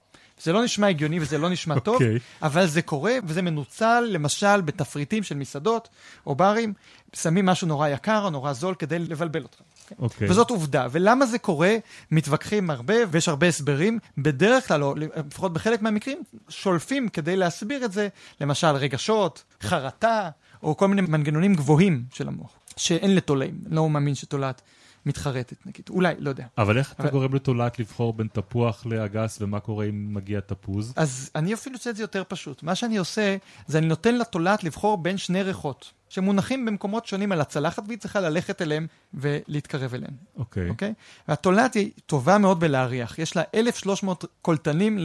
זה 0.42 0.52
לא 0.52 0.64
נשמע 0.64 0.86
הגיוני 0.86 1.20
וזה 1.20 1.38
לא 1.38 1.48
נשמע 1.48 1.78
טוב, 1.78 1.94
אוקיי. 1.94 2.18
אבל 2.42 2.66
זה 2.66 2.82
קורה 2.82 3.14
וזה 3.24 3.42
מנוצל 3.42 4.04
למשל 4.10 4.60
בתפריטים 4.60 5.22
של 5.22 5.34
מסעדות 5.34 5.88
או 6.26 6.34
ברים, 6.34 6.72
שמים 7.12 7.46
משהו 7.46 7.66
נורא 7.66 7.88
יקר 7.88 8.24
או 8.24 8.30
נורא 8.30 8.52
זול 8.52 8.74
כדי 8.74 8.98
לבלבל 8.98 9.42
אותך. 9.42 9.58
אוקיי. 9.98 10.30
וזאת 10.30 10.50
עובדה. 10.50 10.86
ולמה 10.90 11.26
זה 11.26 11.38
קורה? 11.38 11.76
מתווכחים 12.10 12.70
הרבה 12.70 12.94
ויש 13.10 13.28
הרבה 13.28 13.46
הסברים. 13.46 13.98
בדרך 14.18 14.68
כלל, 14.68 14.82
או 14.82 14.94
לפחות 14.94 15.52
בחלק 15.52 15.82
מהמקרים, 15.82 16.22
שולפים 16.48 17.08
כדי 17.08 17.36
להסביר 17.36 17.84
את 17.84 17.92
זה, 17.92 18.08
למשל 18.40 18.66
רגשות, 18.66 19.44
חרטה, 19.62 20.30
או 20.62 20.76
כל 20.76 20.88
מיני 20.88 21.02
מנגנונים 21.02 21.54
גבוהים 21.54 22.04
של 22.12 22.28
המוח, 22.28 22.50
שאין 22.76 23.14
לתולעים. 23.14 23.54
לא 23.66 23.90
מאמין 23.90 24.14
שתולעת 24.14 24.62
מתחרטת, 25.08 25.66
נגיד. 25.66 25.84
אולי, 25.90 26.14
לא 26.18 26.28
יודע. 26.28 26.44
אבל 26.58 26.78
איך 26.78 26.92
אתה 26.92 27.02
אבל- 27.02 27.10
גורם 27.12 27.34
לתולעת 27.34 27.78
לבחור 27.78 28.12
בין 28.12 28.28
תפוח 28.32 28.86
לאגס, 28.86 29.38
ומה 29.40 29.60
קורה 29.60 29.84
אם 29.84 30.14
מגיע 30.14 30.40
תפוז? 30.40 30.92
אז 30.96 31.30
אני 31.34 31.54
אפילו 31.54 31.76
עושה 31.76 31.90
את 31.90 31.96
זה 31.96 32.02
יותר 32.02 32.22
פשוט. 32.28 32.62
מה 32.62 32.74
שאני 32.74 32.96
עושה, 32.96 33.36
זה 33.66 33.78
אני 33.78 33.86
נותן 33.86 34.14
לתולעת 34.18 34.64
לבחור 34.64 34.96
בין 34.98 35.18
שני 35.18 35.42
ריחות, 35.42 35.90
שמונחים 36.08 36.66
במקומות 36.66 37.06
שונים 37.06 37.32
על 37.32 37.40
הצלחת, 37.40 37.82
והיא 37.86 37.98
צריכה 37.98 38.20
ללכת 38.20 38.62
אליהם 38.62 38.86
ולהתקרב 39.14 39.94
אליהם. 39.94 40.12
אוקיי. 40.36 40.68
אוקיי? 40.70 40.94
והתולעת 41.28 41.74
היא 41.74 41.90
טובה 42.06 42.38
מאוד 42.38 42.60
בלהריח. 42.60 43.18
יש 43.18 43.36
לה 43.36 43.42
1,300 43.54 44.24
קולטנים 44.42 44.98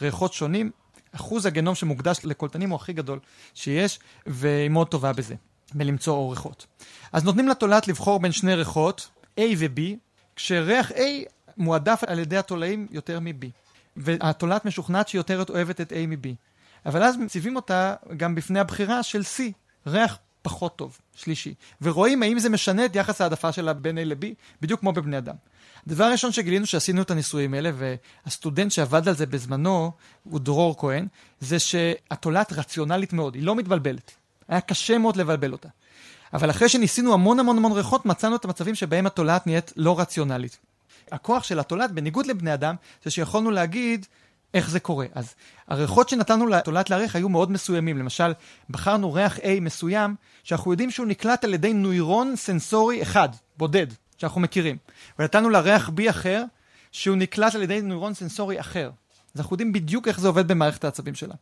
לריחות 0.00 0.32
שונים. 0.32 0.70
אחוז 1.12 1.46
הגנום 1.46 1.74
שמוקדש 1.74 2.20
לקולטנים 2.24 2.70
הוא 2.70 2.76
הכי 2.76 2.92
גדול 2.92 3.18
שיש, 3.54 3.98
והיא 4.26 4.68
מאוד 4.70 4.88
טובה 4.88 5.12
בזה, 5.12 5.34
בלמצוא 5.74 6.30
ריחות. 6.30 6.66
אז 7.12 7.24
נותנים 7.24 7.48
לתולעת 7.48 7.88
לבחור 7.88 8.20
בין 8.20 8.32
שני 8.32 8.54
ריחות, 8.54 9.08
A 9.38 9.42
ו-B, 9.58 9.80
כשריח 10.36 10.90
A 10.90 11.00
מועדף 11.56 12.02
על 12.06 12.18
ידי 12.18 12.36
התולעים 12.36 12.86
יותר 12.90 13.20
מ-B. 13.20 13.46
והתולעת 13.96 14.64
משוכנעת 14.64 15.08
שהיא 15.08 15.18
יותר 15.18 15.44
אוהבת 15.48 15.80
את 15.80 15.92
A 15.92 15.96
מ-B. 16.08 16.28
אבל 16.86 17.02
אז 17.02 17.16
מציבים 17.16 17.56
אותה 17.56 17.94
גם 18.16 18.34
בפני 18.34 18.60
הבחירה 18.60 19.02
של 19.02 19.20
C, 19.20 19.40
ריח 19.86 20.18
פחות 20.42 20.76
טוב, 20.76 20.98
שלישי. 21.14 21.54
ורואים 21.82 22.22
האם 22.22 22.38
זה 22.38 22.48
משנה 22.48 22.84
את 22.84 22.96
יחס 22.96 23.20
העדפה 23.20 23.52
שלה 23.52 23.72
בין 23.72 23.98
A 23.98 24.00
ל-B, 24.04 24.26
בדיוק 24.62 24.80
כמו 24.80 24.92
בבני 24.92 25.18
אדם. 25.18 25.34
הדבר 25.86 26.04
הראשון 26.04 26.32
שגילינו 26.32 26.66
שעשינו 26.66 27.02
את 27.02 27.10
הניסויים 27.10 27.54
האלה, 27.54 27.70
והסטודנט 27.74 28.72
שעבד 28.72 29.08
על 29.08 29.16
זה 29.16 29.26
בזמנו, 29.26 29.92
הוא 30.24 30.40
דרור 30.40 30.78
כהן, 30.78 31.06
זה 31.40 31.58
שהתולעת 31.58 32.52
רציונלית 32.52 33.12
מאוד, 33.12 33.34
היא 33.34 33.42
לא 33.42 33.56
מתבלבלת. 33.56 34.12
היה 34.48 34.60
קשה 34.60 34.98
מאוד 34.98 35.16
לבלבל 35.16 35.52
אותה. 35.52 35.68
אבל 36.32 36.50
אחרי 36.50 36.68
שניסינו 36.68 37.14
המון 37.14 37.40
המון 37.40 37.58
המון 37.58 37.72
ריחות, 37.72 38.06
מצאנו 38.06 38.36
את 38.36 38.44
המצבים 38.44 38.74
שבהם 38.74 39.06
התולעת 39.06 39.46
נהיית 39.46 39.72
לא 39.76 40.00
רציונלית. 40.00 40.58
הכוח 41.12 41.42
של 41.42 41.58
התולעת, 41.58 41.92
בניגוד 41.92 42.26
לבני 42.26 42.54
אדם, 42.54 42.74
זה 43.04 43.10
שיכולנו 43.10 43.50
להגיד 43.50 44.06
איך 44.54 44.70
זה 44.70 44.80
קורה. 44.80 45.06
אז 45.14 45.34
הריחות 45.68 46.08
שנתנו 46.08 46.46
לתולעת 46.46 46.90
להריח 46.90 47.16
היו 47.16 47.28
מאוד 47.28 47.50
מסוימים. 47.50 47.98
למשל, 47.98 48.32
בחרנו 48.70 49.12
ריח 49.12 49.38
A 49.38 49.60
מסוים, 49.60 50.14
שאנחנו 50.44 50.70
יודעים 50.70 50.90
שהוא 50.90 51.06
נקלט 51.06 51.44
על 51.44 51.54
ידי 51.54 51.72
נוירון 51.72 52.36
סנסורי 52.36 53.02
אחד, 53.02 53.28
בודד, 53.56 53.86
שאנחנו 54.18 54.40
מכירים. 54.40 54.76
ונתנו 55.18 55.50
לה 55.50 55.60
ריח 55.60 55.88
B 55.88 56.10
אחר, 56.10 56.44
שהוא 56.92 57.16
נקלט 57.16 57.54
על 57.54 57.62
ידי 57.62 57.80
נוירון 57.80 58.14
סנסורי 58.14 58.60
אחר. 58.60 58.90
אז 59.34 59.40
אנחנו 59.40 59.54
יודעים 59.54 59.72
בדיוק 59.72 60.08
איך 60.08 60.20
זה 60.20 60.28
עובד 60.28 60.48
במערכת 60.48 60.84
העצבים 60.84 61.14
שלה. 61.14 61.34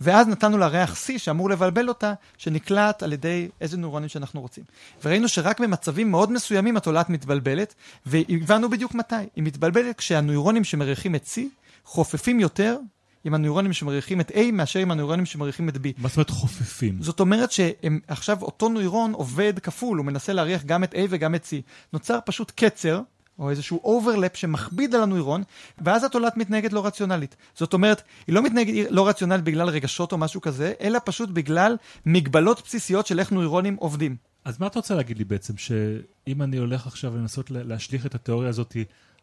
ואז 0.00 0.28
נתנו 0.28 0.58
לה 0.58 0.66
ריח 0.66 0.94
C 0.94 1.18
שאמור 1.18 1.50
לבלבל 1.50 1.88
אותה, 1.88 2.12
שנקלט 2.38 3.02
על 3.02 3.12
ידי 3.12 3.48
איזה 3.60 3.76
נוירונים 3.76 4.08
שאנחנו 4.08 4.40
רוצים. 4.40 4.64
וראינו 5.04 5.28
שרק 5.28 5.60
במצבים 5.60 6.10
מאוד 6.10 6.32
מסוימים 6.32 6.76
התולעת 6.76 7.10
מתבלבלת, 7.10 7.74
והבנו 8.06 8.70
בדיוק 8.70 8.94
מתי. 8.94 9.14
היא 9.36 9.44
מתבלבלת 9.44 9.96
כשהנוירונים 9.98 10.64
שמריחים 10.64 11.14
את 11.14 11.24
C 11.24 11.40
חופפים 11.84 12.40
יותר 12.40 12.76
עם 13.24 13.34
הנוירונים 13.34 13.72
שמריחים 13.72 14.20
את 14.20 14.30
A 14.30 14.38
מאשר 14.52 14.80
עם 14.80 14.90
הנוירונים 14.90 15.26
שמריחים 15.26 15.68
את 15.68 15.76
B. 15.76 15.78
מה 15.98 16.08
זאת 16.08 16.16
אומרת 16.16 16.30
חופפים? 16.30 17.02
זאת 17.02 17.20
אומרת 17.20 17.50
שעכשיו 17.52 18.42
אותו 18.42 18.68
נוירון 18.68 19.12
עובד 19.12 19.58
כפול, 19.58 19.98
הוא 19.98 20.06
מנסה 20.06 20.32
להריח 20.32 20.62
גם 20.64 20.84
את 20.84 20.94
A 20.94 20.98
וגם 21.10 21.34
את 21.34 21.44
C. 21.44 21.48
נוצר 21.92 22.18
פשוט 22.24 22.52
קצר, 22.56 23.00
או 23.40 23.50
איזשהו 23.50 23.80
overlap 23.84 24.36
שמכביד 24.36 24.94
על 24.94 25.02
הנוירון, 25.02 25.42
ואז 25.78 26.04
התולעת 26.04 26.36
מתנהגת 26.36 26.72
לא 26.72 26.86
רציונלית. 26.86 27.36
זאת 27.54 27.72
אומרת, 27.72 28.02
היא 28.26 28.34
לא 28.34 28.42
מתנהגת 28.42 28.86
לא 28.90 29.08
רציונלית 29.08 29.44
בגלל 29.44 29.68
רגשות 29.68 30.12
או 30.12 30.18
משהו 30.18 30.40
כזה, 30.40 30.72
אלא 30.80 30.98
פשוט 31.04 31.28
בגלל 31.30 31.76
מגבלות 32.06 32.62
בסיסיות 32.66 33.06
של 33.06 33.18
איך 33.20 33.32
נוירונים 33.32 33.76
עובדים. 33.76 34.16
אז 34.44 34.60
מה 34.60 34.66
אתה 34.66 34.78
רוצה 34.78 34.94
להגיד 34.94 35.18
לי 35.18 35.24
בעצם, 35.24 35.56
שאם 35.56 36.42
אני 36.42 36.56
הולך 36.56 36.86
עכשיו 36.86 37.16
לנסות 37.16 37.50
לה- 37.50 37.62
להשליך 37.62 38.06
את 38.06 38.14
התיאוריה 38.14 38.48
הזאת 38.48 38.76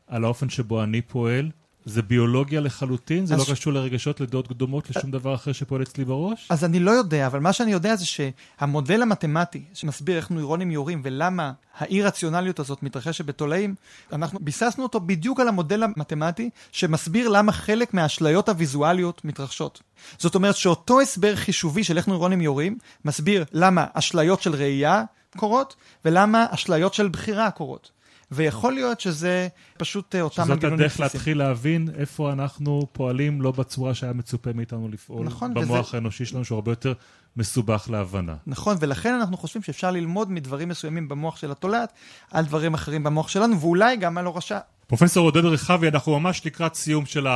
על 0.07 0.23
האופן 0.23 0.49
שבו 0.49 0.83
אני 0.83 1.01
פועל, 1.01 1.51
זה 1.87 2.01
ביולוגיה 2.01 2.61
לחלוטין? 2.61 3.25
זה 3.25 3.35
לא 3.35 3.43
ש- 3.45 3.51
קשור 3.51 3.73
לרגשות, 3.73 4.19
לדעות 4.21 4.47
קדומות, 4.47 4.89
לשום 4.89 5.11
דבר 5.11 5.35
אחר 5.35 5.51
שפועל 5.51 5.81
אצלי 5.81 6.05
בראש? 6.05 6.47
אז 6.49 6.63
אני 6.63 6.79
לא 6.79 6.91
יודע, 6.91 7.27
אבל 7.27 7.39
מה 7.39 7.53
שאני 7.53 7.71
יודע 7.71 7.95
זה 7.95 8.05
שהמודל 8.05 9.01
המתמטי 9.01 9.63
שמסביר 9.73 10.17
איך 10.17 10.31
נוירונים 10.31 10.71
יורים 10.71 11.01
ולמה 11.03 11.51
האי-רציונליות 11.77 12.59
הזאת 12.59 12.83
מתרחשת 12.83 13.25
בתולעים, 13.25 13.75
אנחנו 14.13 14.39
ביססנו 14.41 14.83
אותו 14.83 14.99
בדיוק 14.99 15.39
על 15.39 15.47
המודל 15.47 15.83
המתמטי 15.83 16.49
שמסביר 16.71 17.29
למה 17.29 17.51
חלק 17.51 17.93
מהאשליות 17.93 18.49
הוויזואליות 18.49 19.25
מתרחשות. 19.25 19.81
זאת 20.17 20.35
אומרת 20.35 20.55
שאותו 20.55 21.01
הסבר 21.01 21.35
חישובי 21.35 21.83
של 21.83 21.97
איך 21.97 22.07
נוירונים 22.07 22.41
יורים, 22.41 22.77
מסביר 23.05 23.45
למה 23.51 23.85
אשליות 23.93 24.41
של 24.41 24.55
ראייה 24.55 25.03
קורות, 25.37 25.75
ולמה 26.05 26.45
אשליות 26.49 26.93
של 26.93 27.07
בחירה 27.07 27.51
קורות. 27.51 27.91
ויכול 28.31 28.73
להיות 28.73 28.99
שזה 28.99 29.47
פשוט 29.77 30.15
אה, 30.15 30.21
אותם 30.21 30.35
שזאת 30.35 30.49
מנגנונים 30.49 30.79
הדרך 30.79 30.91
בסיסיים. 30.91 31.09
להתחיל 31.13 31.37
להבין 31.37 31.87
איפה 31.97 32.31
אנחנו 32.31 32.87
פועלים 32.91 33.41
לא 33.41 33.51
בצורה 33.51 33.93
שהיה 33.93 34.13
מצופה 34.13 34.53
מאיתנו 34.53 34.89
לפעול 34.89 35.25
נכון, 35.25 35.53
במוח 35.53 35.87
וזה- 35.87 35.97
האנושי 35.97 36.25
שלנו, 36.25 36.45
שהוא 36.45 36.55
הרבה 36.55 36.71
יותר 36.71 36.93
מסובך 37.37 37.87
להבנה. 37.91 38.35
נכון, 38.47 38.77
ולכן 38.79 39.13
אנחנו 39.13 39.37
חושבים 39.37 39.63
שאפשר 39.63 39.91
ללמוד 39.91 40.31
מדברים 40.31 40.69
מסוימים 40.69 41.07
במוח 41.07 41.37
של 41.37 41.51
התולעת 41.51 41.93
על 42.31 42.45
דברים 42.45 42.73
אחרים 42.73 43.03
במוח 43.03 43.27
שלנו, 43.27 43.59
ואולי 43.59 43.95
גם 43.97 44.17
על 44.17 44.25
הורשה. 44.25 44.59
פרופסור 44.87 45.25
עודד 45.25 45.45
רחבי, 45.45 45.87
אנחנו 45.87 46.19
ממש 46.19 46.45
לקראת 46.45 46.75
סיום 46.75 47.05
של 47.05 47.27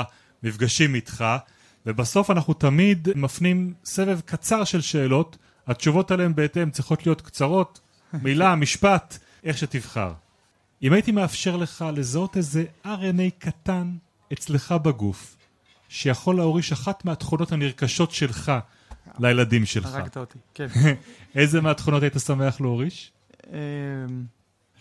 המפגשים 0.43 0.95
איתך, 0.95 1.25
ובסוף 1.85 2.31
אנחנו 2.31 2.53
תמיד 2.53 3.07
מפנים 3.15 3.73
סבב 3.85 4.19
קצר 4.25 4.63
של 4.63 4.81
שאלות, 4.81 5.37
התשובות 5.67 6.11
עליהן 6.11 6.35
בהתאם 6.35 6.69
צריכות 6.71 7.05
להיות 7.05 7.21
קצרות, 7.21 7.79
מילה, 8.13 8.55
משפט, 8.55 9.17
איך 9.43 9.57
שתבחר. 9.57 10.11
אם 10.83 10.93
הייתי 10.93 11.11
מאפשר 11.11 11.57
לך 11.57 11.85
לזהות 11.95 12.37
איזה 12.37 12.65
RNA 12.85 13.31
קטן 13.39 13.95
אצלך 14.33 14.71
בגוף, 14.71 15.37
שיכול 15.89 16.35
להוריש 16.35 16.71
אחת 16.71 17.05
מהתכונות 17.05 17.51
הנרכשות 17.51 18.11
שלך 18.11 18.51
לילדים 19.19 19.65
שלך, 19.65 19.95
הרגת 19.95 20.17
אותי, 20.17 20.37
כן. 20.53 20.67
איזה 21.35 21.61
מהתכונות 21.61 22.03
היית 22.03 22.19
שמח 22.19 22.61
להוריש? 22.61 23.11
אמ, 23.47 23.55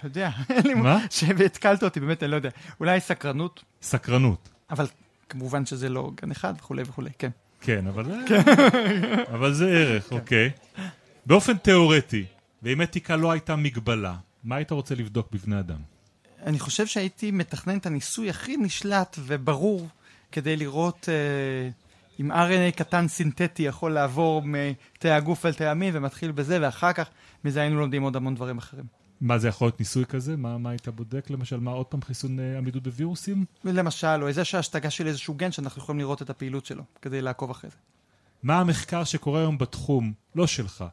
לא 0.02 0.08
יודע. 0.08 0.30
מה? 0.82 0.98
שהתקלת 1.10 1.82
אותי, 1.82 2.00
באמת, 2.00 2.22
אני 2.22 2.30
לא 2.30 2.36
יודע. 2.36 2.50
אולי 2.80 3.00
סקרנות, 3.00 3.64
סקרנות. 3.82 4.48
אבל 4.70 4.86
כמובן 5.28 5.66
שזה 5.66 5.88
לא 5.88 6.10
גן 6.22 6.30
אחד 6.30 6.54
וכולי 6.58 6.82
וכולי, 6.82 7.10
כן. 7.18 7.30
כן, 7.60 7.86
אבל, 7.86 8.04
אבל 9.34 9.54
זה 9.54 9.68
ערך, 9.70 10.12
אוקיי. 10.12 10.50
באופן 11.26 11.56
תיאורטי, 11.56 12.24
ואם 12.62 12.82
אתיקה 12.82 13.16
לא 13.16 13.30
הייתה 13.30 13.56
מגבלה, 13.56 14.14
מה 14.44 14.56
היית 14.56 14.70
רוצה 14.70 14.94
לבדוק 14.94 15.28
בבני 15.32 15.58
אדם? 15.58 15.89
אני 16.46 16.58
חושב 16.58 16.86
שהייתי 16.86 17.30
מתכנן 17.30 17.78
את 17.78 17.86
הניסוי 17.86 18.30
הכי 18.30 18.56
נשלט 18.56 19.16
וברור 19.20 19.88
כדי 20.32 20.56
לראות 20.56 21.08
אה, 21.08 21.70
אם 22.20 22.32
RNA 22.32 22.76
קטן 22.76 23.08
סינתטי 23.08 23.62
יכול 23.62 23.92
לעבור 23.92 24.42
מתאי 24.44 25.10
הגוף 25.10 25.46
אל 25.46 25.54
תאי 25.54 25.66
המין 25.66 25.96
ומתחיל 25.96 26.32
בזה, 26.32 26.58
ואחר 26.60 26.92
כך 26.92 27.08
מזה 27.44 27.60
היינו 27.60 27.80
לומדים 27.80 28.02
עוד 28.02 28.16
המון 28.16 28.34
דברים 28.34 28.58
אחרים. 28.58 28.84
מה 29.20 29.38
זה 29.38 29.48
יכול 29.48 29.66
להיות 29.66 29.80
ניסוי 29.80 30.04
כזה? 30.06 30.36
מה, 30.36 30.58
מה 30.58 30.70
היית 30.70 30.88
בודק 30.88 31.30
למשל? 31.30 31.60
מה 31.60 31.70
עוד 31.70 31.86
פעם 31.86 32.02
חיסון 32.02 32.40
אה, 32.40 32.58
עמידות 32.58 32.82
בווירוסים? 32.82 33.44
למשל, 33.64 34.22
או 34.22 34.28
איזה 34.28 34.42
השתגה 34.58 34.90
של 34.90 35.06
איזשהו 35.06 35.34
גן 35.34 35.52
שאנחנו 35.52 35.82
יכולים 35.82 35.98
לראות 35.98 36.22
את 36.22 36.30
הפעילות 36.30 36.66
שלו, 36.66 36.82
כדי 37.02 37.22
לעקוב 37.22 37.50
אחרי 37.50 37.70
זה. 37.70 37.76
מה 38.42 38.60
המחקר 38.60 39.04
שקורה 39.04 39.40
היום 39.40 39.58
בתחום, 39.58 40.12
לא 40.34 40.46
שלך, 40.46 40.84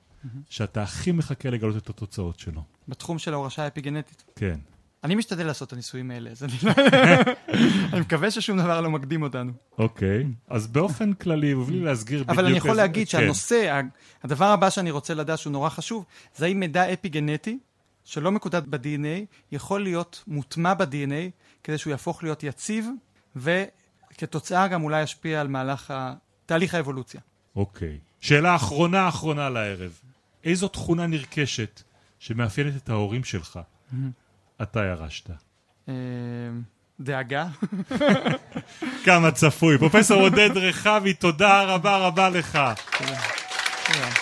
שאתה 0.50 0.84
הכי 0.84 1.12
מחכה 1.12 1.50
לגלות 1.50 1.78
את 1.78 1.90
התוצאות 1.90 2.40
שלו? 2.40 2.64
בתחום 2.88 3.20
של 3.20 3.34
ההורשה 3.34 3.64
האפיגנטית. 3.64 4.24
כן. 4.36 4.60
אני 5.04 5.16
משתדל 5.16 5.46
לעשות 5.46 5.68
את 5.68 5.74
הניסויים 5.74 6.12
האלה, 6.12 6.30
אז 6.30 6.44
אני 6.44 6.54
לא... 6.64 6.72
אני 7.94 8.02
מקווה 8.02 8.32
ששום 8.32 8.58
דבר 8.58 8.82
לא 8.82 8.90
מקדים 8.90 9.24
אותנו. 9.24 9.52
אוקיי, 9.78 10.26
אז 10.48 10.68
באופן 10.68 11.14
כללי, 11.14 11.54
ובלי 11.54 11.80
להסגיר 11.80 12.24
בדיוק... 12.24 12.30
אבל 12.30 12.46
אני 12.46 12.58
יכול 12.58 12.74
להגיד 12.76 13.08
כן. 13.08 13.12
שהנושא, 13.12 13.82
הדבר 14.24 14.46
הבא 14.46 14.70
שאני 14.70 14.92
רוצה 14.92 15.14
לדעת 15.14 15.40
שהוא 15.40 15.52
נורא 15.52 15.70
חשוב, 15.70 16.06
זה 16.36 16.46
האם 16.46 16.60
מידע 16.60 16.94
אפיגנטי, 16.94 17.60
שלא 18.04 18.32
מקודד 18.32 18.68
ב-DNA, 18.68 19.26
יכול 19.52 19.84
להיות 19.84 20.24
מוטמע 20.28 20.74
ב-DNA, 20.74 21.32
כדי 21.64 21.78
שהוא 21.78 21.92
יהפוך 21.92 22.24
להיות 22.24 22.44
יציב, 22.44 22.88
וכתוצאה 23.36 24.68
גם 24.68 24.84
אולי 24.84 25.04
ישפיע 25.04 25.42
על 25.42 25.48
מהלך 25.48 25.92
ה... 25.92 26.14
תהליך 26.46 26.74
האבולוציה. 26.74 27.22
אוקיי. 27.56 27.98
שאלה 28.22 28.56
אחרונה 28.56 29.08
אחרונה 29.10 29.50
לערב. 29.50 30.00
איזו 30.44 30.68
תכונה 30.68 31.08
נרכשת 31.08 31.82
שמאפיינת 32.20 32.76
את 32.76 32.90
ההורים 32.90 33.24
שלך 33.24 33.60
אתה 34.62 34.84
ירשת? 34.86 35.30
אה, 35.90 35.94
דאגה. 37.00 37.48
כמה 39.06 39.32
צפוי. 39.32 39.78
פרופסור 39.78 40.22
עודד 40.22 40.58
רכבי, 40.58 41.14
תודה 41.14 41.64
רבה 41.64 41.98
רבה 41.98 42.30
לך. 42.30 42.60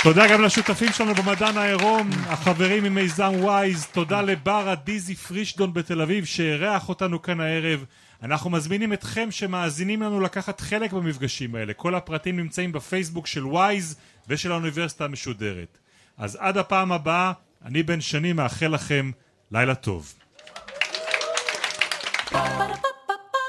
תודה 0.03 0.27
גם 0.27 0.41
לשותפים 0.41 0.91
שלנו 0.91 1.15
במדען 1.15 1.57
העירום, 1.57 2.09
החברים 2.27 2.83
ממיזם 2.83 3.31
וויז, 3.35 3.85
תודה 3.85 4.21
לבר 4.21 4.75
הדייזי 4.75 5.15
פרישדון 5.15 5.73
בתל 5.73 6.01
אביב 6.01 6.25
שאירח 6.25 6.89
אותנו 6.89 7.21
כאן 7.21 7.39
הערב. 7.39 7.85
אנחנו 8.23 8.49
מזמינים 8.49 8.93
אתכם 8.93 9.31
שמאזינים 9.31 10.01
לנו 10.01 10.21
לקחת 10.21 10.61
חלק 10.61 10.93
במפגשים 10.93 11.55
האלה. 11.55 11.73
כל 11.73 11.95
הפרטים 11.95 12.37
נמצאים 12.37 12.71
בפייסבוק 12.71 13.27
של 13.27 13.45
וויז 13.45 13.95
ושל 14.27 14.51
האוניברסיטה 14.51 15.05
המשודרת. 15.05 15.77
אז 16.17 16.37
עד 16.41 16.57
הפעם 16.57 16.91
הבאה, 16.91 17.31
אני 17.65 17.83
בן 17.83 18.01
שני 18.01 18.33
מאחל 18.33 18.67
לכם 18.67 19.11
לילה 19.51 19.75
טוב. 19.75 20.13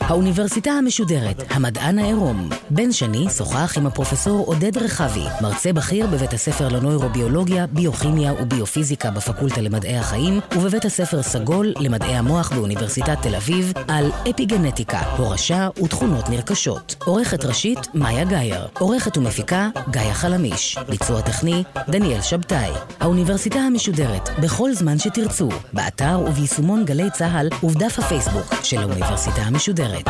האוניברסיטה 0.00 0.70
המשודרת, 0.70 1.44
המדען 1.50 1.98
העירום. 1.98 2.48
בן 2.70 2.92
שני 2.92 3.26
שוחח 3.30 3.78
עם 3.78 3.86
הפרופסור 3.86 4.46
עודד 4.46 4.76
רחבי, 4.76 5.24
מרצה 5.40 5.72
בכיר 5.72 6.06
בבית 6.06 6.32
הספר 6.32 6.68
לנוירוביולוגיה, 6.68 7.66
ביוכימיה 7.66 8.32
וביופיזיקה 8.32 9.10
בפקולטה 9.10 9.60
למדעי 9.60 9.96
החיים, 9.96 10.40
ובבית 10.56 10.84
הספר 10.84 11.22
סגול 11.22 11.72
למדעי 11.80 12.14
המוח 12.14 12.52
באוניברסיטת 12.52 13.16
תל 13.22 13.34
אביב, 13.34 13.72
על 13.88 14.10
אפיגנטיקה, 14.30 15.00
הורשה 15.16 15.68
ותכונות 15.82 16.28
נרכשות. 16.28 16.94
עורכת 17.04 17.44
ראשית, 17.44 17.78
מאיה 17.94 18.24
גאייר. 18.24 18.66
עורכת 18.78 19.16
ומפיקה, 19.16 19.68
גאיה 19.90 20.14
חלמיש. 20.14 20.78
ביצוע 20.88 21.20
טכני, 21.20 21.64
דניאל 21.88 22.22
שבתאי. 22.22 22.70
האוניברסיטה 23.00 23.58
המשודרת, 23.58 24.28
בכל 24.42 24.72
זמן 24.72 24.98
שתרצו, 24.98 25.48
באתר 25.72 26.20
וביישומון 26.26 26.84
גלי 26.84 27.10
צה"ל 27.10 27.48
ובדף 27.62 27.98
הפייסבוק 27.98 28.54
של 28.62 28.82
האוניברסיטה 29.22 29.48
המשודרת. 29.48 30.08